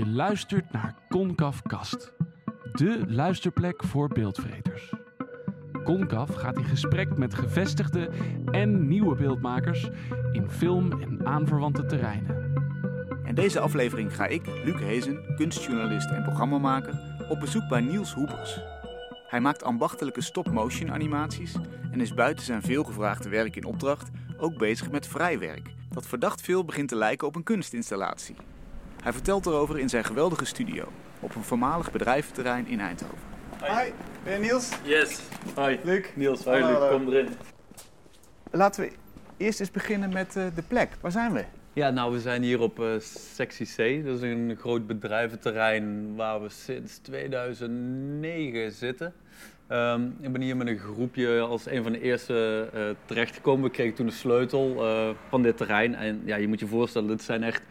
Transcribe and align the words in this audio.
Je 0.00 0.06
luistert 0.06 0.72
naar 0.72 0.94
Concaf 1.08 1.62
Kast, 1.62 2.12
de 2.72 3.04
luisterplek 3.06 3.84
voor 3.84 4.08
beeldvreters. 4.08 4.92
Concaf 5.84 6.34
gaat 6.34 6.56
in 6.56 6.64
gesprek 6.64 7.16
met 7.16 7.34
gevestigde 7.34 8.10
en 8.50 8.88
nieuwe 8.88 9.14
beeldmakers 9.16 9.88
in 10.32 10.50
film 10.50 11.00
en 11.02 11.26
aanverwante 11.26 11.86
terreinen. 11.86 12.52
In 13.24 13.34
deze 13.34 13.60
aflevering 13.60 14.14
ga 14.14 14.26
ik, 14.26 14.46
Luc 14.46 14.80
Hezen, 14.80 15.34
kunstjournalist 15.36 16.10
en 16.10 16.22
programmamaker, 16.22 17.26
op 17.28 17.40
bezoek 17.40 17.68
bij 17.68 17.80
Niels 17.80 18.14
Hoepers. 18.14 18.60
Hij 19.26 19.40
maakt 19.40 19.62
ambachtelijke 19.62 20.20
stop-motion 20.20 20.92
animaties 20.92 21.54
en 21.90 22.00
is 22.00 22.14
buiten 22.14 22.44
zijn 22.44 22.62
veelgevraagde 22.62 23.28
werk 23.28 23.56
in 23.56 23.64
opdracht 23.64 24.10
ook 24.38 24.58
bezig 24.58 24.90
met 24.90 25.06
vrijwerk, 25.06 25.74
dat 25.88 26.06
verdacht 26.06 26.40
veel 26.40 26.64
begint 26.64 26.88
te 26.88 26.96
lijken 26.96 27.26
op 27.26 27.36
een 27.36 27.42
kunstinstallatie. 27.42 28.36
Hij 29.02 29.12
vertelt 29.12 29.46
erover 29.46 29.78
in 29.78 29.88
zijn 29.88 30.04
geweldige 30.04 30.44
studio, 30.44 30.84
op 31.20 31.34
een 31.34 31.42
voormalig 31.42 31.92
bedrijventerrein 31.92 32.66
in 32.66 32.80
Eindhoven. 32.80 33.18
Hi, 33.60 33.90
ben 34.24 34.32
je 34.32 34.38
Niels? 34.38 34.68
Yes. 34.82 35.20
Hoi. 35.54 35.78
Luc. 35.82 36.06
Niels, 36.14 36.44
hoi 36.44 36.64
Luc, 36.64 36.90
kom 36.90 37.08
erin. 37.08 37.28
Laten 38.50 38.84
we 38.84 38.92
eerst 39.36 39.60
eens 39.60 39.70
beginnen 39.70 40.12
met 40.12 40.36
eh, 40.36 40.44
de 40.54 40.62
plek. 40.62 40.88
Waar 41.00 41.10
zijn 41.10 41.32
we? 41.32 41.44
Ja, 41.72 41.90
nou 41.90 42.12
we 42.12 42.20
zijn 42.20 42.42
hier 42.42 42.60
op 42.60 42.80
eh 42.80 42.98
Sectie 43.34 43.66
C. 43.66 44.04
Dat 44.04 44.16
is 44.16 44.22
een 44.22 44.56
groot 44.60 44.86
bedrijventerrein 44.86 46.14
waar 46.16 46.42
we 46.42 46.48
sinds 46.48 46.98
2009 46.98 48.72
zitten. 48.72 49.14
Ehm, 49.66 50.06
ik 50.20 50.32
ben 50.32 50.40
hier 50.40 50.56
met 50.56 50.66
een 50.66 50.78
groepje 50.78 51.40
als 51.40 51.66
een 51.66 51.82
van 51.82 51.92
de 51.92 52.00
eerste 52.00 52.68
eh, 52.72 52.82
terechtgekomen. 53.04 53.64
We 53.64 53.70
kregen 53.70 53.94
toen 53.94 54.06
de 54.06 54.12
sleutel 54.12 54.84
eh, 54.84 55.10
van 55.28 55.42
dit 55.42 55.56
terrein. 55.56 55.94
En 55.94 56.22
ja, 56.24 56.36
je 56.36 56.48
moet 56.48 56.60
je 56.60 56.66
voorstellen, 56.66 57.08
dit 57.08 57.22
zijn 57.22 57.42
echt... 57.42 57.62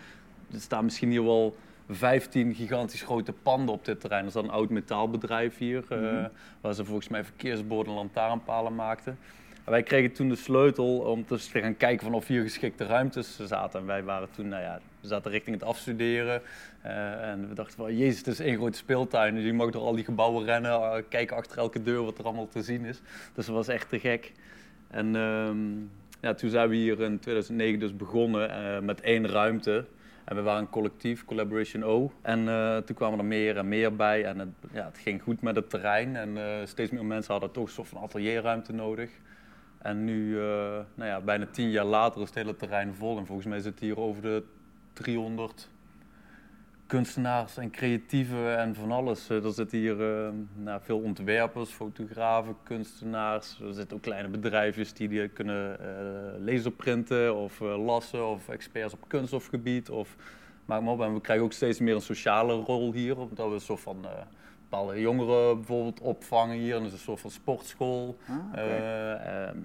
Er 0.53 0.61
staan 0.61 0.83
misschien 0.83 1.09
hier 1.09 1.23
wel 1.23 1.55
15 1.89 2.55
gigantisch 2.55 3.01
grote 3.01 3.33
panden 3.33 3.75
op 3.75 3.85
dit 3.85 3.99
terrein. 3.99 4.21
Er 4.21 4.27
is 4.27 4.33
een 4.33 4.49
oud 4.49 4.69
metaalbedrijf 4.69 5.57
hier, 5.57 5.83
eh, 5.89 6.25
waar 6.61 6.73
ze 6.73 6.85
volgens 6.85 7.07
mij 7.07 7.23
verkeersborden 7.23 7.93
en 7.93 7.99
lantaarnpalen 7.99 8.75
maakten. 8.75 9.17
En 9.63 9.71
wij 9.71 9.83
kregen 9.83 10.11
toen 10.11 10.29
de 10.29 10.35
sleutel 10.35 10.97
om 10.97 11.23
dus 11.27 11.47
te 11.47 11.59
gaan 11.59 11.77
kijken 11.77 12.05
van 12.05 12.13
of 12.13 12.27
hier 12.27 12.41
geschikte 12.41 12.85
ruimtes 12.85 13.39
zaten. 13.39 13.79
En 13.79 13.85
wij 13.85 14.03
waren 14.03 14.27
toen, 14.31 14.47
nou 14.47 14.63
ja, 14.63 14.79
we 15.01 15.07
zaten 15.07 15.31
richting 15.31 15.55
het 15.55 15.65
afstuderen. 15.65 16.41
Eh, 16.81 17.29
en 17.29 17.49
we 17.49 17.55
dachten 17.55 17.75
van, 17.75 17.97
jezus, 17.97 18.17
het 18.17 18.27
is 18.27 18.39
één 18.39 18.57
grote 18.57 18.77
speeltuin. 18.77 19.35
Dus 19.35 19.43
je 19.43 19.53
mag 19.53 19.69
door 19.69 19.81
al 19.81 19.95
die 19.95 20.03
gebouwen 20.03 20.45
rennen, 20.45 20.71
eh, 20.71 21.03
kijken 21.09 21.35
achter 21.35 21.57
elke 21.57 21.83
deur 21.83 22.03
wat 22.03 22.17
er 22.17 22.25
allemaal 22.25 22.47
te 22.47 22.61
zien 22.61 22.85
is. 22.85 23.01
Dus 23.33 23.45
dat 23.45 23.55
was 23.55 23.67
echt 23.67 23.89
te 23.89 23.99
gek. 23.99 24.31
En 24.87 25.15
ehm, 25.15 25.57
ja, 26.21 26.33
toen 26.33 26.49
zijn 26.49 26.69
we 26.69 26.75
hier 26.75 27.01
in 27.01 27.19
2009 27.19 27.79
dus 27.79 27.95
begonnen 27.95 28.85
met 28.85 29.01
één 29.01 29.27
ruimte. 29.27 29.85
En 30.29 30.35
we 30.35 30.41
waren 30.41 30.61
een 30.61 30.69
collectief, 30.69 31.25
Collaboration 31.25 31.83
O. 31.83 32.11
En 32.21 32.49
eh, 32.49 32.77
toen 32.77 32.95
kwamen 32.95 33.19
er 33.19 33.25
meer 33.25 33.57
en 33.57 33.67
meer 33.67 33.95
bij. 33.95 34.25
En 34.25 34.39
het, 34.39 34.49
ja, 34.71 34.85
het 34.85 34.97
ging 34.97 35.21
goed 35.21 35.41
met 35.41 35.55
het 35.55 35.69
terrein. 35.69 36.15
En 36.15 36.37
eh, 36.37 36.65
steeds 36.65 36.91
meer 36.91 37.05
mensen 37.05 37.31
hadden 37.31 37.51
toch 37.51 37.65
een 37.65 37.71
soort 37.71 37.87
van 37.87 38.01
atelierruimte 38.01 38.73
nodig. 38.73 39.11
En 39.77 40.03
nu, 40.03 40.39
eh, 40.39 40.43
nou 40.93 41.09
ja, 41.09 41.21
bijna 41.21 41.45
tien 41.51 41.69
jaar 41.69 41.85
later 41.85 42.21
is 42.21 42.27
het 42.27 42.35
hele 42.35 42.55
terrein 42.55 42.93
vol. 42.93 43.17
En 43.17 43.25
volgens 43.25 43.47
mij 43.47 43.59
zitten 43.59 43.85
hier 43.85 43.99
over 43.99 44.21
de 44.21 44.43
300 44.93 45.69
kunstenaars 46.89 47.57
en 47.57 47.71
creatieven 47.71 48.57
en 48.57 48.75
van 48.75 48.91
alles. 48.91 49.29
Eh, 49.29 49.45
Er 49.45 49.51
zitten 49.51 49.77
hier 49.77 50.25
eh, 50.25 50.29
nou, 50.55 50.81
veel 50.83 50.99
ontwerpers, 50.99 51.69
fotografen, 51.69 52.55
kunstenaars. 52.63 53.59
Er 53.61 53.73
zitten 53.73 53.97
ook 53.97 54.03
kleine 54.03 54.27
bedrijfjes 54.27 54.93
die, 54.93 55.07
die 55.07 55.27
kunnen 55.27 55.79
eh 55.79 56.45
laserprinten 56.45 57.35
of 57.35 57.61
eh, 57.61 57.85
lassen 57.85 58.27
of 58.27 58.49
experts 58.49 58.93
op 58.93 59.05
kunststofgebied. 59.07 59.89
Of, 59.89 60.15
maak 60.65 60.81
maar 60.81 60.93
op. 60.93 61.01
En 61.01 61.13
we 61.13 61.21
krijgen 61.21 61.45
ook 61.45 61.53
steeds 61.53 61.79
meer 61.79 61.95
een 61.95 62.01
sociale 62.01 62.53
rol 62.53 62.93
hier, 62.93 63.17
omdat 63.17 63.47
we 63.47 63.53
een 63.53 63.61
soort 63.61 63.79
van 63.79 64.05
bepaalde 64.69 64.99
jongeren 64.99 65.55
bijvoorbeeld 65.55 65.99
opvangen 65.99 66.57
hier. 66.57 66.75
En 66.75 66.79
dat 66.83 66.87
is 66.87 66.93
een 66.93 66.99
soort 66.99 67.19
van 67.19 67.31
sportschool. 67.31 68.17
Ah. 68.27 68.63
Eh, 68.63 69.47
ehm, 69.47 69.57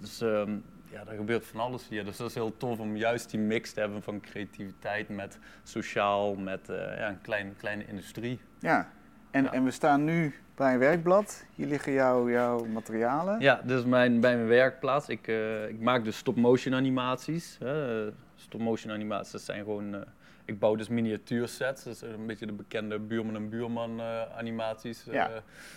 dus 0.00 0.20
ehm, 0.20 0.56
ja, 0.92 1.00
er 1.06 1.16
gebeurt 1.16 1.46
van 1.46 1.60
alles 1.60 1.88
hier. 1.88 2.04
Dus 2.04 2.16
dat 2.16 2.28
is 2.28 2.34
heel 2.34 2.56
tof 2.56 2.78
om 2.78 2.96
juist 2.96 3.30
die 3.30 3.40
mix 3.40 3.72
te 3.72 3.80
hebben 3.80 4.02
van 4.02 4.20
creativiteit 4.20 5.08
met 5.08 5.38
sociaal, 5.62 6.34
met 6.34 6.68
eh, 6.68 6.76
ja, 6.76 7.08
een 7.08 7.20
klein, 7.20 7.54
kleine 7.58 7.86
industrie. 7.86 8.40
Ja. 8.58 8.88
En, 9.30 9.42
Ja. 9.44 9.52
en 9.52 9.64
we 9.64 9.70
staan 9.70 10.04
nu 10.04 10.34
bij 10.54 10.72
een 10.72 10.78
werkblad. 10.78 11.44
Hier 11.54 11.66
liggen 11.66 11.92
jouw, 11.92 12.30
jouw 12.30 12.64
materialen. 12.64 13.40
Ja, 13.40 13.60
dit 13.64 13.78
is 13.78 13.84
mijn, 13.84 14.20
bij 14.20 14.34
mijn 14.36 14.48
werkplaats. 14.48 15.08
Ik, 15.08 15.28
eh, 15.28 15.68
ik 15.68 15.80
maak 15.80 16.04
dus 16.04 16.16
stop-motion 16.16 16.74
animaties. 16.74 17.56
hè. 17.60 18.08
Stop-motion 18.34 18.92
animaties, 18.92 19.32
dat 19.32 19.40
zijn 19.40 19.58
gewoon... 19.64 20.04
ik 20.50 20.58
bouw 20.58 20.74
dus 20.74 20.88
miniatuursets. 20.88 21.86
Is 21.86 22.00
een 22.00 22.26
beetje 22.26 22.46
de 22.46 22.52
bekende 22.52 22.98
buurman 22.98 23.34
en 23.36 23.48
buurman 23.48 24.00
eh, 24.00 24.22
animaties. 24.36 25.06
eh. 25.06 25.12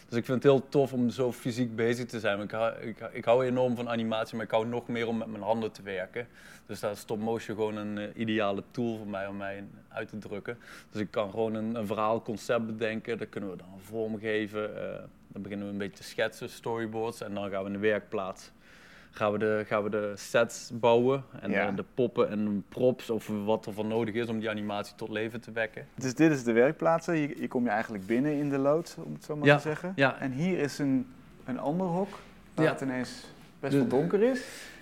Dus 0.09 0.17
ik 0.17 0.25
vind 0.25 0.43
het 0.43 0.51
heel 0.51 0.69
tof 0.69 0.93
om 0.93 1.09
zo 1.09 1.31
fysiek 1.31 1.75
bezig 1.75 2.05
te 2.05 2.19
zijn. 2.19 2.41
Ik 2.41 2.51
hou, 2.51 2.73
ik, 2.79 2.97
ik 3.11 3.25
hou 3.25 3.45
enorm 3.45 3.75
van 3.75 3.89
animatie, 3.89 4.35
maar 4.35 4.45
ik 4.45 4.51
hou 4.51 4.65
nog 4.67 4.87
meer 4.87 5.07
om 5.07 5.17
met 5.17 5.27
mijn 5.27 5.43
handen 5.43 5.71
te 5.71 5.81
werken. 5.81 6.27
Dus 6.65 6.79
daar 6.79 6.91
is 6.91 6.99
stop-motion 6.99 7.55
gewoon 7.55 7.75
een 7.75 7.97
eh, 7.97 8.19
ideale 8.21 8.63
tool 8.71 8.97
voor 8.97 9.07
mij 9.07 9.27
om 9.27 9.37
mij 9.37 9.63
uit 9.89 10.09
te 10.09 10.17
drukken. 10.17 10.57
Dus 10.91 11.01
ik 11.01 11.11
kan 11.11 11.29
gewoon 11.29 11.53
een, 11.53 11.75
een 11.75 11.87
verhaal, 11.87 12.21
concept 12.21 12.65
bedenken. 12.65 13.17
Dat 13.17 13.29
kunnen 13.29 13.49
we 13.49 13.57
dan 13.57 13.79
vormgeven. 13.79 14.77
eh 14.77 15.03
dan 15.27 15.41
beginnen 15.41 15.67
we 15.67 15.73
een 15.73 15.79
beetje 15.79 15.97
te 15.97 16.03
schetsen, 16.03 16.49
storyboards. 16.49 17.21
En 17.21 17.33
dan 17.33 17.49
gaan 17.49 17.61
we 17.61 17.67
in 17.67 17.73
de 17.73 17.79
werkplaats 17.87 18.51
gaan 19.15 19.31
we 19.31 19.37
de, 19.37 19.63
gaan 19.67 19.83
we 19.83 19.89
de 19.89 20.11
sets 20.15 20.71
bouwen. 20.73 21.23
En 21.41 21.51
Ja. 21.51 21.67
eh, 21.67 21.75
de 21.75 21.83
poppen 21.93 22.29
en 22.29 22.65
props 22.69 23.09
of 23.09 23.29
wat 23.45 23.65
er 23.65 23.73
voor 23.73 23.85
nodig 23.85 24.13
is 24.15 24.27
om 24.27 24.39
die 24.39 24.49
animatie 24.49 24.95
tot 24.95 25.09
leven 25.09 25.41
te 25.41 25.51
wekken. 25.51 25.87
Dus 25.95 26.13
dit 26.15 26.31
is 26.31 26.43
de 26.43 26.51
werkplaats. 26.51 27.05
Hier, 27.07 27.33
hier 27.37 27.47
kom 27.47 27.63
je 27.63 27.69
eigenlijk 27.69 28.05
binnen 28.05 28.31
in 28.33 28.49
de 28.49 28.57
loods, 28.57 28.95
om 28.97 29.13
het 29.13 29.23
zo 29.23 29.35
maar 29.35 29.45
Ja, 29.47 29.55
te 29.55 29.61
zeggen. 29.61 29.93
ja. 29.95 30.19
En 30.19 30.31
hier 30.31 30.59
is 30.59 30.79
een, 30.79 31.07
een 31.45 31.59
ander 31.59 31.87
hok, 31.87 32.19
waar 32.53 32.67
het 32.67 32.81
ineens 32.81 33.25
best 33.59 33.73
wel 33.73 33.87
donker 33.87 34.21
is. 34.23 34.41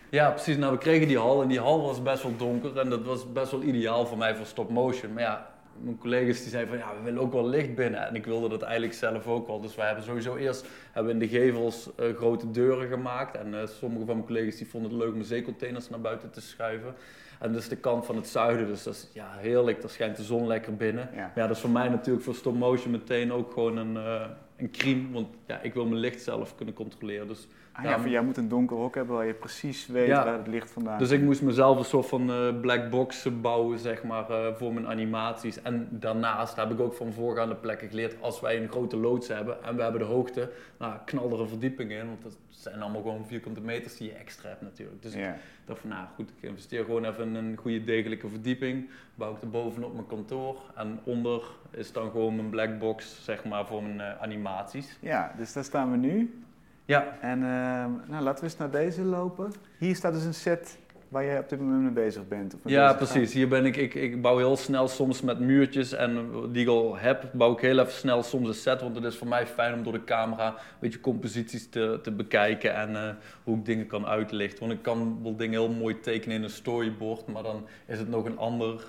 Ja, 0.10 0.30
precies. 0.32 0.58
Nou, 0.58 0.72
we 0.72 0.78
kregen 0.78 1.08
die 1.08 1.18
hal 1.18 1.42
en 1.42 1.48
die 1.48 1.60
hal 1.60 1.82
was 1.82 2.02
best 2.04 2.24
wel 2.24 2.38
donker 2.38 2.80
en 2.80 2.90
dat 2.90 3.04
was 3.04 3.32
best 3.32 3.52
wel 3.52 3.62
ideaal 3.62 4.06
voor 4.06 4.18
mij 4.18 4.36
voor 4.36 4.46
stop 4.46 4.70
motion. 4.70 5.14
Maar 5.14 5.24
ja, 5.24 5.50
mijn 5.80 5.98
collega's 5.98 6.42
die 6.42 6.50
zeiden 6.50 6.80
van 6.80 6.88
ja, 6.88 6.96
we 6.98 7.04
willen 7.04 7.22
ook 7.22 7.34
wel 7.34 7.48
licht 7.48 7.76
binnen 7.76 8.08
en 8.08 8.16
ik 8.16 8.26
wilde 8.26 8.50
dat 8.50 8.62
eigenlijk 8.62 8.94
zelf 8.94 9.28
ook 9.28 9.48
wel. 9.48 9.62
Dus 9.62 9.76
wij 9.76 9.86
hebben 9.86 10.04
sowieso 10.04 10.36
eerst 10.36 10.66
hebben 10.92 11.18
we 11.18 11.24
in 11.24 11.30
de 11.30 11.38
gevels 11.38 11.90
eh, 11.96 12.16
grote 12.16 12.52
deuren 12.52 12.88
gemaakt 12.88 13.36
en 13.36 13.62
eh, 13.62 13.68
sommige 13.68 14.06
van 14.06 14.16
mijn 14.16 14.28
collega's 14.28 14.56
die 14.56 14.68
vonden 14.68 14.92
het 14.92 15.00
leuk 15.00 15.14
om 15.14 15.24
zeecontainers 15.24 15.90
naar 15.90 16.02
buiten 16.02 16.32
te 16.32 16.42
schuiven. 16.42 16.94
En 17.40 17.54
dat 17.54 17.62
is 17.62 17.70
de 17.70 17.76
kant 17.76 18.06
van 18.06 18.16
het 18.16 18.28
zuiden, 18.28 18.68
dus 18.68 18.84
dat 18.84 18.94
is 18.94 19.10
ja, 19.14 19.36
heerlijk. 19.38 19.82
Daar 19.82 19.90
schijnt 19.90 20.16
de 20.18 20.24
zon 20.24 20.48
lekker 20.48 20.76
binnen. 20.76 21.10
Ja. 21.14 21.20
Maar 21.20 21.32
ja, 21.36 21.48
dat 21.48 21.56
is 21.56 21.62
voor 21.62 21.70
mij 21.70 21.90
natuurlijk 21.90 22.26
voor 22.26 22.36
stop 22.36 22.58
motion 22.58 22.92
meteen 22.92 23.34
ook 23.34 23.54
gewoon 23.54 23.78
een, 23.78 23.98
eh 23.98 24.26
een 24.62 24.72
crime, 24.72 25.12
want 25.12 25.28
ja, 25.48 25.60
ik 25.62 25.74
wil 25.74 25.86
mijn 25.86 26.00
licht 26.00 26.22
zelf 26.22 26.56
kunnen 26.56 26.74
controleren. 26.74 27.28
Dus 27.28 27.48
Ah, 27.74 27.84
Ja, 27.84 28.00
voor 28.00 28.10
jij 28.10 28.22
moet 28.24 28.38
een 28.38 28.48
donker 28.48 28.78
hok 28.78 28.96
hebben 28.96 29.16
waar 29.16 29.26
je 29.26 29.34
precies 29.34 29.88
weet 29.88 30.08
Ja. 30.08 30.26
waar 30.26 30.38
het 30.38 30.48
licht 30.48 30.72
vandaan 30.72 30.98
Dus 30.98 31.12
ik 31.12 31.22
moest 31.22 31.42
mezelf 31.42 31.78
een 31.78 31.86
soort 31.86 32.06
van 32.06 32.30
eh, 32.32 32.60
black 32.62 32.90
box 32.90 33.28
bouwen, 33.42 33.80
zeg 33.80 34.04
maar, 34.04 34.30
eh, 34.30 34.54
voor 34.56 34.74
mijn 34.74 34.88
animaties. 34.88 35.62
En 35.62 35.88
daarnaast 35.92 36.56
heb 36.56 36.72
ik 36.72 36.80
ook 36.80 36.94
van 36.94 37.14
voorgaande 37.14 37.56
plekken 37.56 37.88
geleerd, 37.90 38.16
als 38.22 38.40
wij 38.40 38.62
een 38.62 38.70
grote 38.70 38.98
loods 38.98 39.28
hebben 39.28 39.64
en 39.64 39.76
we 39.76 39.82
hebben 39.82 40.00
de 40.02 40.08
hoogte, 40.08 40.50
nou, 40.80 40.94
knal 41.06 41.32
er 41.32 41.40
een 41.40 41.48
verdieping 41.48 41.92
in, 41.92 42.08
want 42.08 42.22
dat 42.24 42.38
zijn 42.62 42.82
allemaal 42.82 43.02
gewoon 43.02 43.26
vierkante 43.26 43.62
meters 43.62 43.98
die 43.98 44.08
je 44.08 44.14
extra 44.16 44.50
hebt 44.50 44.62
natuurlijk. 44.62 45.02
Dus 45.02 45.14
Ja. 45.14 45.34
ik 45.34 45.40
dacht 45.66 45.80
van, 45.80 45.90
nou 45.90 46.06
goed, 46.16 46.30
ik 46.30 46.50
investeer 46.50 46.86
gewoon 46.86 47.06
even 47.06 47.28
in 47.28 47.36
een 47.36 47.58
goede 47.58 47.84
degelijke 47.84 48.28
verdieping, 48.30 48.90
bouw 49.16 49.36
ik 49.36 49.42
er 49.42 49.50
bovenop 49.50 49.94
mijn 49.94 50.08
kantoor 50.08 50.62
en 50.76 51.00
onder 51.04 51.44
is 51.72 51.92
dan 51.92 52.12
gewoon 52.12 52.36
mijn 52.36 52.50
black 52.50 52.80
box, 52.80 53.24
zeg 53.24 53.44
maar, 53.46 53.66
voor 53.68 53.84
mijn 53.84 54.00
eh, 54.02 54.22
animaties. 54.22 54.98
ja, 55.00 55.34
dus 55.38 55.54
daar 55.54 55.64
staan 55.64 55.92
we 55.92 55.98
nu. 55.98 56.42
Ja, 56.86 57.18
En 57.22 57.44
ehm, 57.44 57.92
nou, 58.12 58.24
laten 58.24 58.44
we 58.44 58.50
eens 58.50 58.58
naar 58.58 58.72
deze 58.72 59.02
lopen. 59.04 59.52
Hier 59.78 59.96
staat 59.96 60.14
dus 60.14 60.24
een 60.24 60.34
set 60.34 60.78
waar 61.12 61.26
jij 61.26 61.40
op 61.40 61.50
dit 61.50 61.60
moment 61.60 61.82
mee 61.82 61.92
bezig 62.06 62.28
bent. 62.28 62.54
of 62.54 62.60
Ja, 62.64 62.94
precies. 62.94 63.34
Hier 63.34 63.48
ben 63.48 63.66
ik, 63.66 63.76
ik, 63.76 63.94
ik 63.94 64.22
bouw 64.22 64.38
heel 64.38 64.58
snel 64.58 64.88
soms 64.88 65.22
met 65.22 65.40
muurtjes 65.40 65.92
en 65.92 66.32
die 66.52 66.62
ik 66.62 66.68
al 66.68 66.98
heb, 66.98 67.30
bouw 67.34 67.52
ik 67.52 67.60
heel 67.60 67.80
even 67.80 67.92
snel 67.92 68.24
soms 68.24 68.48
een 68.48 68.54
set. 68.54 68.82
Want 68.82 68.96
het 68.96 69.06
is 69.06 69.18
voor 69.18 69.28
mij 69.28 69.48
fijn 69.48 69.74
om 69.74 69.84
door 69.84 69.94
de 69.94 70.04
camera 70.04 70.48
een 70.48 70.54
beetje 70.80 71.00
composities 71.00 71.70
te, 71.70 72.00
te 72.04 72.12
bekijken 72.12 72.76
en 72.76 72.96
eh, 72.96 73.14
hoe 73.44 73.58
ik 73.58 73.66
dingen 73.66 73.88
kan 73.88 74.06
uitlichten. 74.06 74.60
Want 74.60 74.72
ik 74.72 74.82
kan 74.82 75.20
wel 75.24 75.36
dingen 75.36 75.60
heel 75.60 75.72
mooi 75.72 76.00
tekenen 76.00 76.36
in 76.36 76.44
een 76.44 76.50
storyboard, 76.50 77.28
maar 77.28 77.44
dan 77.44 77.68
is 77.88 78.00
het 78.00 78.10
nog 78.10 78.26
een 78.26 78.38
ander 78.38 78.84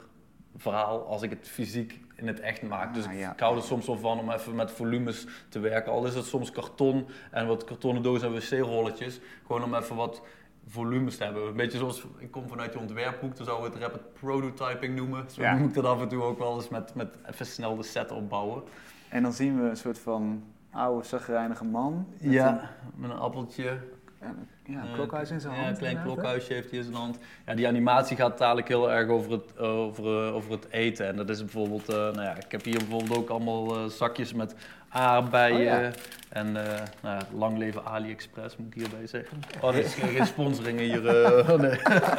verhaal 0.57 1.07
als 1.07 1.23
ik 1.23 1.31
het 1.31 1.49
fysiek 1.49 2.01
in 2.17 2.27
het 2.27 2.41
echt 2.41 2.63
maak. 2.63 2.95
Dus 2.95 3.07
Ah, 3.07 3.19
ja. 3.19 3.33
ik 3.33 3.41
hou 3.41 3.57
er 3.57 3.63
soms 3.63 3.87
wel 3.87 3.99
van 3.99 4.19
om 4.19 4.31
even 4.31 4.55
met 4.55 4.71
volumes 4.71 5.27
te 5.49 5.59
werken. 5.59 5.93
Al 5.93 6.07
is 6.07 6.15
het 6.15 6.25
soms 6.25 6.51
karton 6.51 7.07
en 7.31 7.47
wat 7.47 7.65
kartonnen 7.65 8.03
dozen 8.03 8.29
en 8.29 8.35
wc-rolletjes. 8.35 9.21
Gewoon 9.47 9.65
om 9.65 9.75
even 9.75 9.97
wat 9.97 10.23
volumes 10.67 11.17
te 11.17 11.25
hebben. 11.25 11.47
Een 11.47 11.57
beetje 11.57 11.79
zoals, 11.79 12.07
ik 12.19 12.31
kom 12.31 12.49
vanuit 12.49 12.73
je 12.73 12.79
ontwerphoek, 12.79 13.37
dan 13.37 13.47
zouden 13.47 13.71
we 13.71 13.75
het 13.79 13.83
rapid 13.87 14.13
prototyping 14.21 14.97
noemen. 14.97 15.25
Zo 15.31 15.43
Ja. 15.43 15.55
noem 15.57 15.69
ik 15.69 15.75
dat 15.75 15.85
af 15.85 16.01
en 16.01 16.09
toe 16.09 16.23
ook 16.23 16.39
wel 16.39 16.55
eens 16.55 16.69
met, 16.69 16.95
met 16.95 17.17
even 17.31 17.47
snel 17.47 17.77
de 17.77 17.83
set 17.83 18.11
opbouwen. 18.13 18.63
En 19.09 19.23
dan 19.23 19.33
zien 19.33 19.63
we 19.63 19.69
een 19.69 19.77
soort 19.77 19.99
van 19.99 20.43
oude, 20.71 21.07
zagrijnige 21.07 21.65
man. 21.65 22.07
met 22.21 22.33
Ja, 22.33 22.71
met 22.95 23.11
een 23.11 23.17
appeltje. 23.17 23.79
Ja, 24.21 24.35
ja, 24.67 24.81
een 24.83 24.89
Eh, 24.89 24.95
klokhuis 24.95 25.31
in 25.31 25.41
zijn 25.41 25.55
ja, 25.55 25.59
hand. 25.61 25.73
een 25.73 25.79
klein 25.79 26.03
klokhuisje 26.03 26.53
heeft 26.53 26.69
hij 26.71 26.79
in 26.79 26.85
zijn 26.85 26.97
hand. 26.97 27.19
Ja, 27.47 27.55
die 27.55 27.67
animatie 27.69 28.17
gaat 28.17 28.39
dadelijk 28.39 28.69
heel 28.69 28.91
erg 28.93 29.09
over 29.09 29.31
het, 29.33 29.59
over, 29.59 30.33
over 30.33 30.51
het 30.51 30.67
eten. 30.71 31.07
En 31.07 31.17
dat 31.17 31.29
is 31.29 31.39
bijvoorbeeld, 31.39 31.89
eh, 31.89 31.97
nou 31.97 32.23
ja, 32.23 32.37
ik 32.37 32.53
heb 32.53 32.65
hier 32.65 32.77
bijvoorbeeld 32.79 33.19
ook 33.19 33.29
allemaal 33.29 33.77
eh, 33.77 33.85
zakjes 33.85 34.33
met 34.35 34.55
aardbeien. 34.93 35.77
Oh 35.77 35.83
ja. 35.83 35.91
En 36.29 36.67
eh, 36.77 36.81
nou 37.01 37.23
lang 37.35 37.59
leven 37.59 37.85
AliExpress, 37.85 38.57
moet 38.57 38.67
ik 38.67 38.75
hierbij 38.75 39.07
zeggen. 39.07 39.39
Oh, 39.61 39.73
dit 39.73 39.85
is 39.85 39.95
geen, 40.05 40.27
sponsoring 40.27 40.79
hier. 40.79 41.07
eh, 41.09 41.49
oh, 41.51 41.61
nee. 41.61 41.79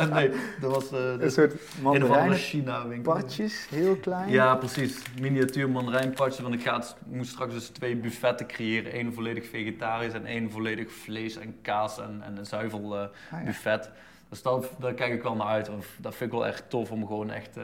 nee, 0.29 0.29
dat 0.61 0.71
was 0.75 0.91
eh, 0.91 0.99
Een 1.19 1.31
soort 1.31 1.53
andere 1.83 1.99
mandarijnen 2.05 2.37
China-winkel. 2.37 3.13
patjes, 3.13 3.67
heel 3.69 3.95
klein. 3.95 4.29
Ja, 4.29 4.55
precies. 4.55 5.01
Miniatuur 5.21 5.69
mandarijnpatjes. 5.69 6.39
Want 6.39 6.53
ik, 6.53 6.61
ga 6.63 6.75
het- 6.75 6.95
moet 7.05 7.27
straks 7.27 7.53
dus 7.53 7.67
twee 7.67 7.95
buffetten 7.95 8.47
creëren. 8.47 8.99
Eén 8.99 9.13
volledig 9.13 9.49
vegetarisch 9.49 10.13
en 10.13 10.25
één 10.25 10.51
volledig 10.51 10.91
vlees 10.91 11.37
en 11.37 11.55
kaas 11.61 11.99
en, 11.99 12.21
en 12.25 12.37
een 12.37 12.45
zuivel 12.45 12.95
eh, 12.97 13.01
Ah, 13.31 13.53
ja. 13.63 13.81
Dus 14.29 14.41
dat, 14.41 14.71
daar 14.79 14.93
kijk 14.93 15.13
ik 15.13 15.23
wel 15.23 15.35
naar 15.35 15.47
uit. 15.47 15.69
Dat 15.97 16.15
vind 16.15 16.31
ik 16.31 16.37
wel 16.37 16.47
echt 16.47 16.69
tof 16.69 16.91
om 16.91 17.07
gewoon 17.07 17.31
echt 17.31 17.55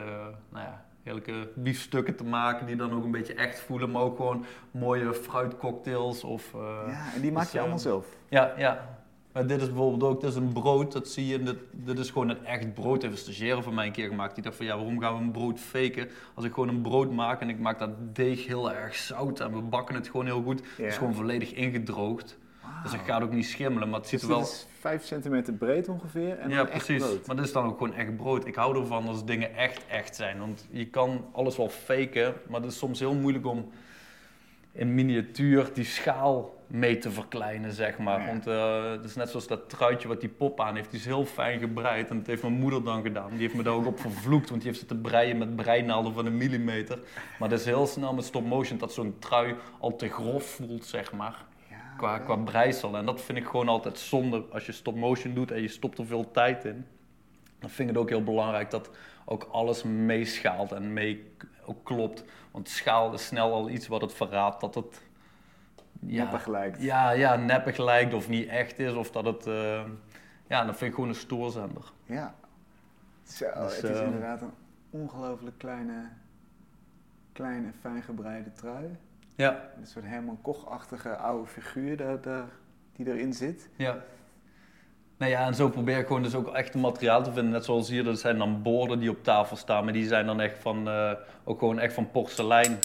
nou 0.49 0.65
ja, 0.65 0.85
heerlijke 1.03 1.49
biefstukken 1.55 2.15
te 2.15 2.23
maken. 2.23 2.65
Die 2.65 2.75
dan 2.75 2.93
ook 2.93 3.03
een 3.03 3.11
beetje 3.11 3.33
echt 3.33 3.59
voelen. 3.59 3.91
Maar 3.91 4.01
ook 4.01 4.15
gewoon 4.15 4.45
mooie 4.71 5.13
fruitcocktails. 5.13 6.23
Of, 6.23 6.53
eh, 6.53 6.59
Ja, 6.87 7.13
en 7.15 7.21
die 7.21 7.31
maak 7.31 7.43
dus, 7.43 7.51
je 7.51 7.57
eh, 7.57 7.63
allemaal 7.63 7.81
zelf. 7.81 8.05
ja, 8.29 8.53
ja. 8.57 8.97
Maar 9.33 9.47
dit 9.47 9.61
is 9.61 9.67
bijvoorbeeld 9.67 10.03
ook, 10.11 10.21
dit 10.21 10.29
is 10.29 10.35
een 10.35 10.53
brood, 10.53 10.91
dat 10.91 11.07
zie 11.07 11.27
je, 11.27 11.43
dit, 11.43 11.55
dit 11.71 11.99
is 11.99 12.09
gewoon 12.09 12.29
een 12.29 12.45
echt 12.45 12.73
brood. 12.73 13.03
Een 13.03 13.17
stagiaire 13.17 13.61
van 13.63 13.73
mij 13.73 13.85
een 13.85 13.91
keer 13.91 14.07
gemaakt. 14.07 14.35
Die 14.35 14.43
dacht 14.43 14.55
van, 14.55 14.65
ja, 14.65 14.75
waarom 14.75 14.99
gaan 14.99 15.15
we 15.17 15.21
een 15.21 15.31
brood 15.31 15.59
faken? 15.59 16.09
Als 16.33 16.45
ik 16.45 16.53
gewoon 16.53 16.69
een 16.69 16.81
brood 16.81 17.11
maak 17.11 17.41
en 17.41 17.49
ik 17.49 17.59
maak 17.59 17.79
dat 17.79 18.15
deeg 18.15 18.45
heel 18.47 18.71
erg 18.71 18.95
zout 18.95 19.39
en 19.39 19.53
we 19.53 19.61
bakken 19.61 19.95
het 19.95 20.07
gewoon 20.09 20.25
heel 20.25 20.41
goed. 20.41 20.59
Het 20.59 20.77
Ja. 20.77 20.85
is 20.85 20.97
gewoon 20.97 21.13
volledig 21.15 21.53
ingedroogd. 21.53 22.37
Dus 22.83 22.91
het 22.91 23.01
gaat 23.01 23.21
ook 23.21 23.31
niet 23.31 23.45
schimmelen, 23.45 23.89
maar 23.89 23.99
het 23.99 24.09
ziet 24.09 24.19
Dus 24.19 24.29
er 24.29 24.35
wel... 24.35 24.43
is 24.43 24.67
5 24.79 25.05
centimeter 25.05 25.53
breed 25.53 25.89
ongeveer 25.89 26.37
en 26.37 26.49
ja, 26.49 26.55
dan 26.55 26.67
echt 26.67 26.85
precies. 26.85 27.05
brood. 27.05 27.27
Maar 27.27 27.35
dit 27.35 27.45
is 27.45 27.51
dan 27.51 27.65
ook 27.65 27.77
gewoon 27.77 27.93
echt 27.93 28.17
brood. 28.17 28.45
Ik 28.45 28.55
hou 28.55 28.79
ervan 28.79 29.07
als 29.07 29.25
dingen 29.25 29.55
echt 29.55 29.87
echt 29.87 30.15
zijn. 30.15 30.39
Want 30.39 30.67
je 30.71 30.85
kan 30.85 31.25
alles 31.31 31.57
wel 31.57 31.69
faken, 31.69 32.33
maar 32.49 32.61
het 32.61 32.71
is 32.71 32.77
soms 32.77 32.99
heel 32.99 33.15
moeilijk 33.15 33.45
om 33.45 33.71
in 34.71 34.93
miniatuur 34.93 35.69
die 35.73 35.83
schaal 35.83 36.57
mee 36.67 36.97
te 36.97 37.11
verkleinen, 37.11 37.71
zeg 37.71 37.97
maar. 37.97 38.19
Ja. 38.19 38.25
Want 38.25 38.47
eh, 38.47 38.91
het 38.91 39.03
is 39.03 39.15
net 39.15 39.29
zoals 39.29 39.47
dat 39.47 39.69
truitje 39.69 40.07
wat 40.07 40.19
die 40.19 40.29
pop 40.29 40.61
aan 40.61 40.75
heeft. 40.75 40.91
Die 40.91 40.99
is 40.99 41.05
heel 41.05 41.25
fijn 41.25 41.59
gebreid 41.59 42.09
en 42.09 42.17
dat 42.17 42.27
heeft 42.27 42.41
mijn 42.41 42.53
moeder 42.53 42.83
dan 42.83 43.01
gedaan. 43.01 43.29
Die 43.29 43.39
heeft 43.39 43.55
me 43.55 43.63
daar 43.63 43.73
ook 43.73 43.85
op 43.85 43.99
vervloekt, 44.09 44.49
want 44.49 44.61
die 44.61 44.69
heeft 44.69 44.79
zitten 44.79 45.01
breien 45.01 45.37
met 45.37 45.55
breinaalden 45.55 46.13
van 46.13 46.25
een 46.25 46.37
millimeter. 46.37 46.99
Maar 47.39 47.49
dat 47.49 47.59
is 47.59 47.65
heel 47.65 47.87
snel 47.87 48.13
met 48.13 48.25
stop 48.25 48.45
motion 48.45 48.77
dat 48.77 48.93
zo'n 48.93 49.15
trui 49.19 49.55
al 49.79 49.95
te 49.95 50.09
grof 50.09 50.43
voelt, 50.43 50.85
zeg 50.85 51.11
maar. 51.11 51.45
Qua, 51.99 52.19
qua 52.19 52.35
breisel. 52.35 52.97
En 52.97 53.05
dat 53.05 53.21
vind 53.21 53.37
ik 53.37 53.45
gewoon 53.45 53.67
altijd 53.67 53.99
zonde 53.99 54.45
als 54.51 54.65
je 54.65 54.71
stop 54.71 54.95
motion 54.95 55.33
doet 55.33 55.51
en 55.51 55.61
je 55.61 55.67
stopt 55.67 55.97
er 55.97 56.05
veel 56.05 56.31
tijd 56.31 56.65
in. 56.65 56.85
Dan 57.59 57.69
vind 57.69 57.89
ik 57.89 57.95
het 57.95 58.03
ook 58.03 58.09
heel 58.09 58.23
belangrijk 58.23 58.69
dat 58.69 58.89
ook 59.25 59.47
alles 59.51 59.83
meeschaalt 59.83 60.71
en 60.71 60.93
mee 60.93 61.33
ook 61.65 61.83
klopt. 61.83 62.23
Want 62.51 62.69
schaal 62.69 63.13
is 63.13 63.25
snel 63.25 63.53
al 63.53 63.69
iets 63.69 63.87
wat 63.87 64.01
het 64.01 64.13
verraadt 64.13 64.61
dat 64.61 64.75
het 64.75 65.01
ja, 65.99 66.23
Neppig 66.23 66.47
lijkt. 66.47 66.81
Ja, 66.81 67.11
ja, 67.11 67.35
neppig 67.35 67.77
lijkt 67.77 68.13
of 68.13 68.29
niet 68.29 68.47
echt 68.47 68.79
is. 68.79 68.93
Of 68.93 69.11
dat 69.11 69.25
het. 69.25 69.47
eh, 69.47 69.83
ja, 70.47 70.65
dat 70.65 70.77
vind 70.77 70.89
ik 70.89 70.93
gewoon 70.93 71.09
een 71.09 71.15
stoorzender. 71.15 71.91
Ja. 72.05 72.35
Zo, 73.23 73.45
Dus, 73.55 73.75
het 73.75 73.89
is 73.89 73.99
eh, 73.99 74.05
inderdaad 74.05 74.41
een 74.41 74.53
ongelooflijk 74.89 75.57
kleine, 75.57 76.09
kleine, 77.31 77.71
fijn 77.79 78.01
gebreide 78.01 78.51
trui. 78.51 78.97
Ja, 79.39 79.69
Een 79.77 79.87
soort 79.87 80.05
Herman 80.05 80.41
Koch-achtige 80.41 81.15
oude 81.15 81.47
figuur 81.47 81.97
daar, 81.97 82.21
daar, 82.21 82.47
die 82.95 83.07
erin 83.11 83.33
zit. 83.33 83.69
ja. 83.75 83.97
Nou 85.17 85.31
ja, 85.31 85.45
en 85.45 85.55
zo 85.55 85.69
probeer 85.69 85.97
ik 85.97 86.07
gewoon 86.07 86.23
dus 86.23 86.35
ook 86.35 86.53
echt 86.53 86.73
een 86.73 86.79
materiaal 86.79 87.23
te 87.23 87.31
vinden. 87.31 87.51
Net 87.51 87.65
zoals 87.65 87.89
hier, 87.89 88.03
dat 88.03 88.19
zijn 88.19 88.37
dan 88.37 88.61
borden 88.61 88.99
die 88.99 89.09
op 89.09 89.23
tafel 89.23 89.55
staan. 89.55 89.83
Maar 89.83 89.93
die 89.93 90.07
zijn 90.07 90.25
dan 90.25 90.41
echt 90.41 90.59
van, 90.59 90.89
eh, 90.89 91.11
ook 91.43 91.59
gewoon 91.59 91.79
echt 91.79 91.93
van 91.93 92.11
porselein. 92.11 92.79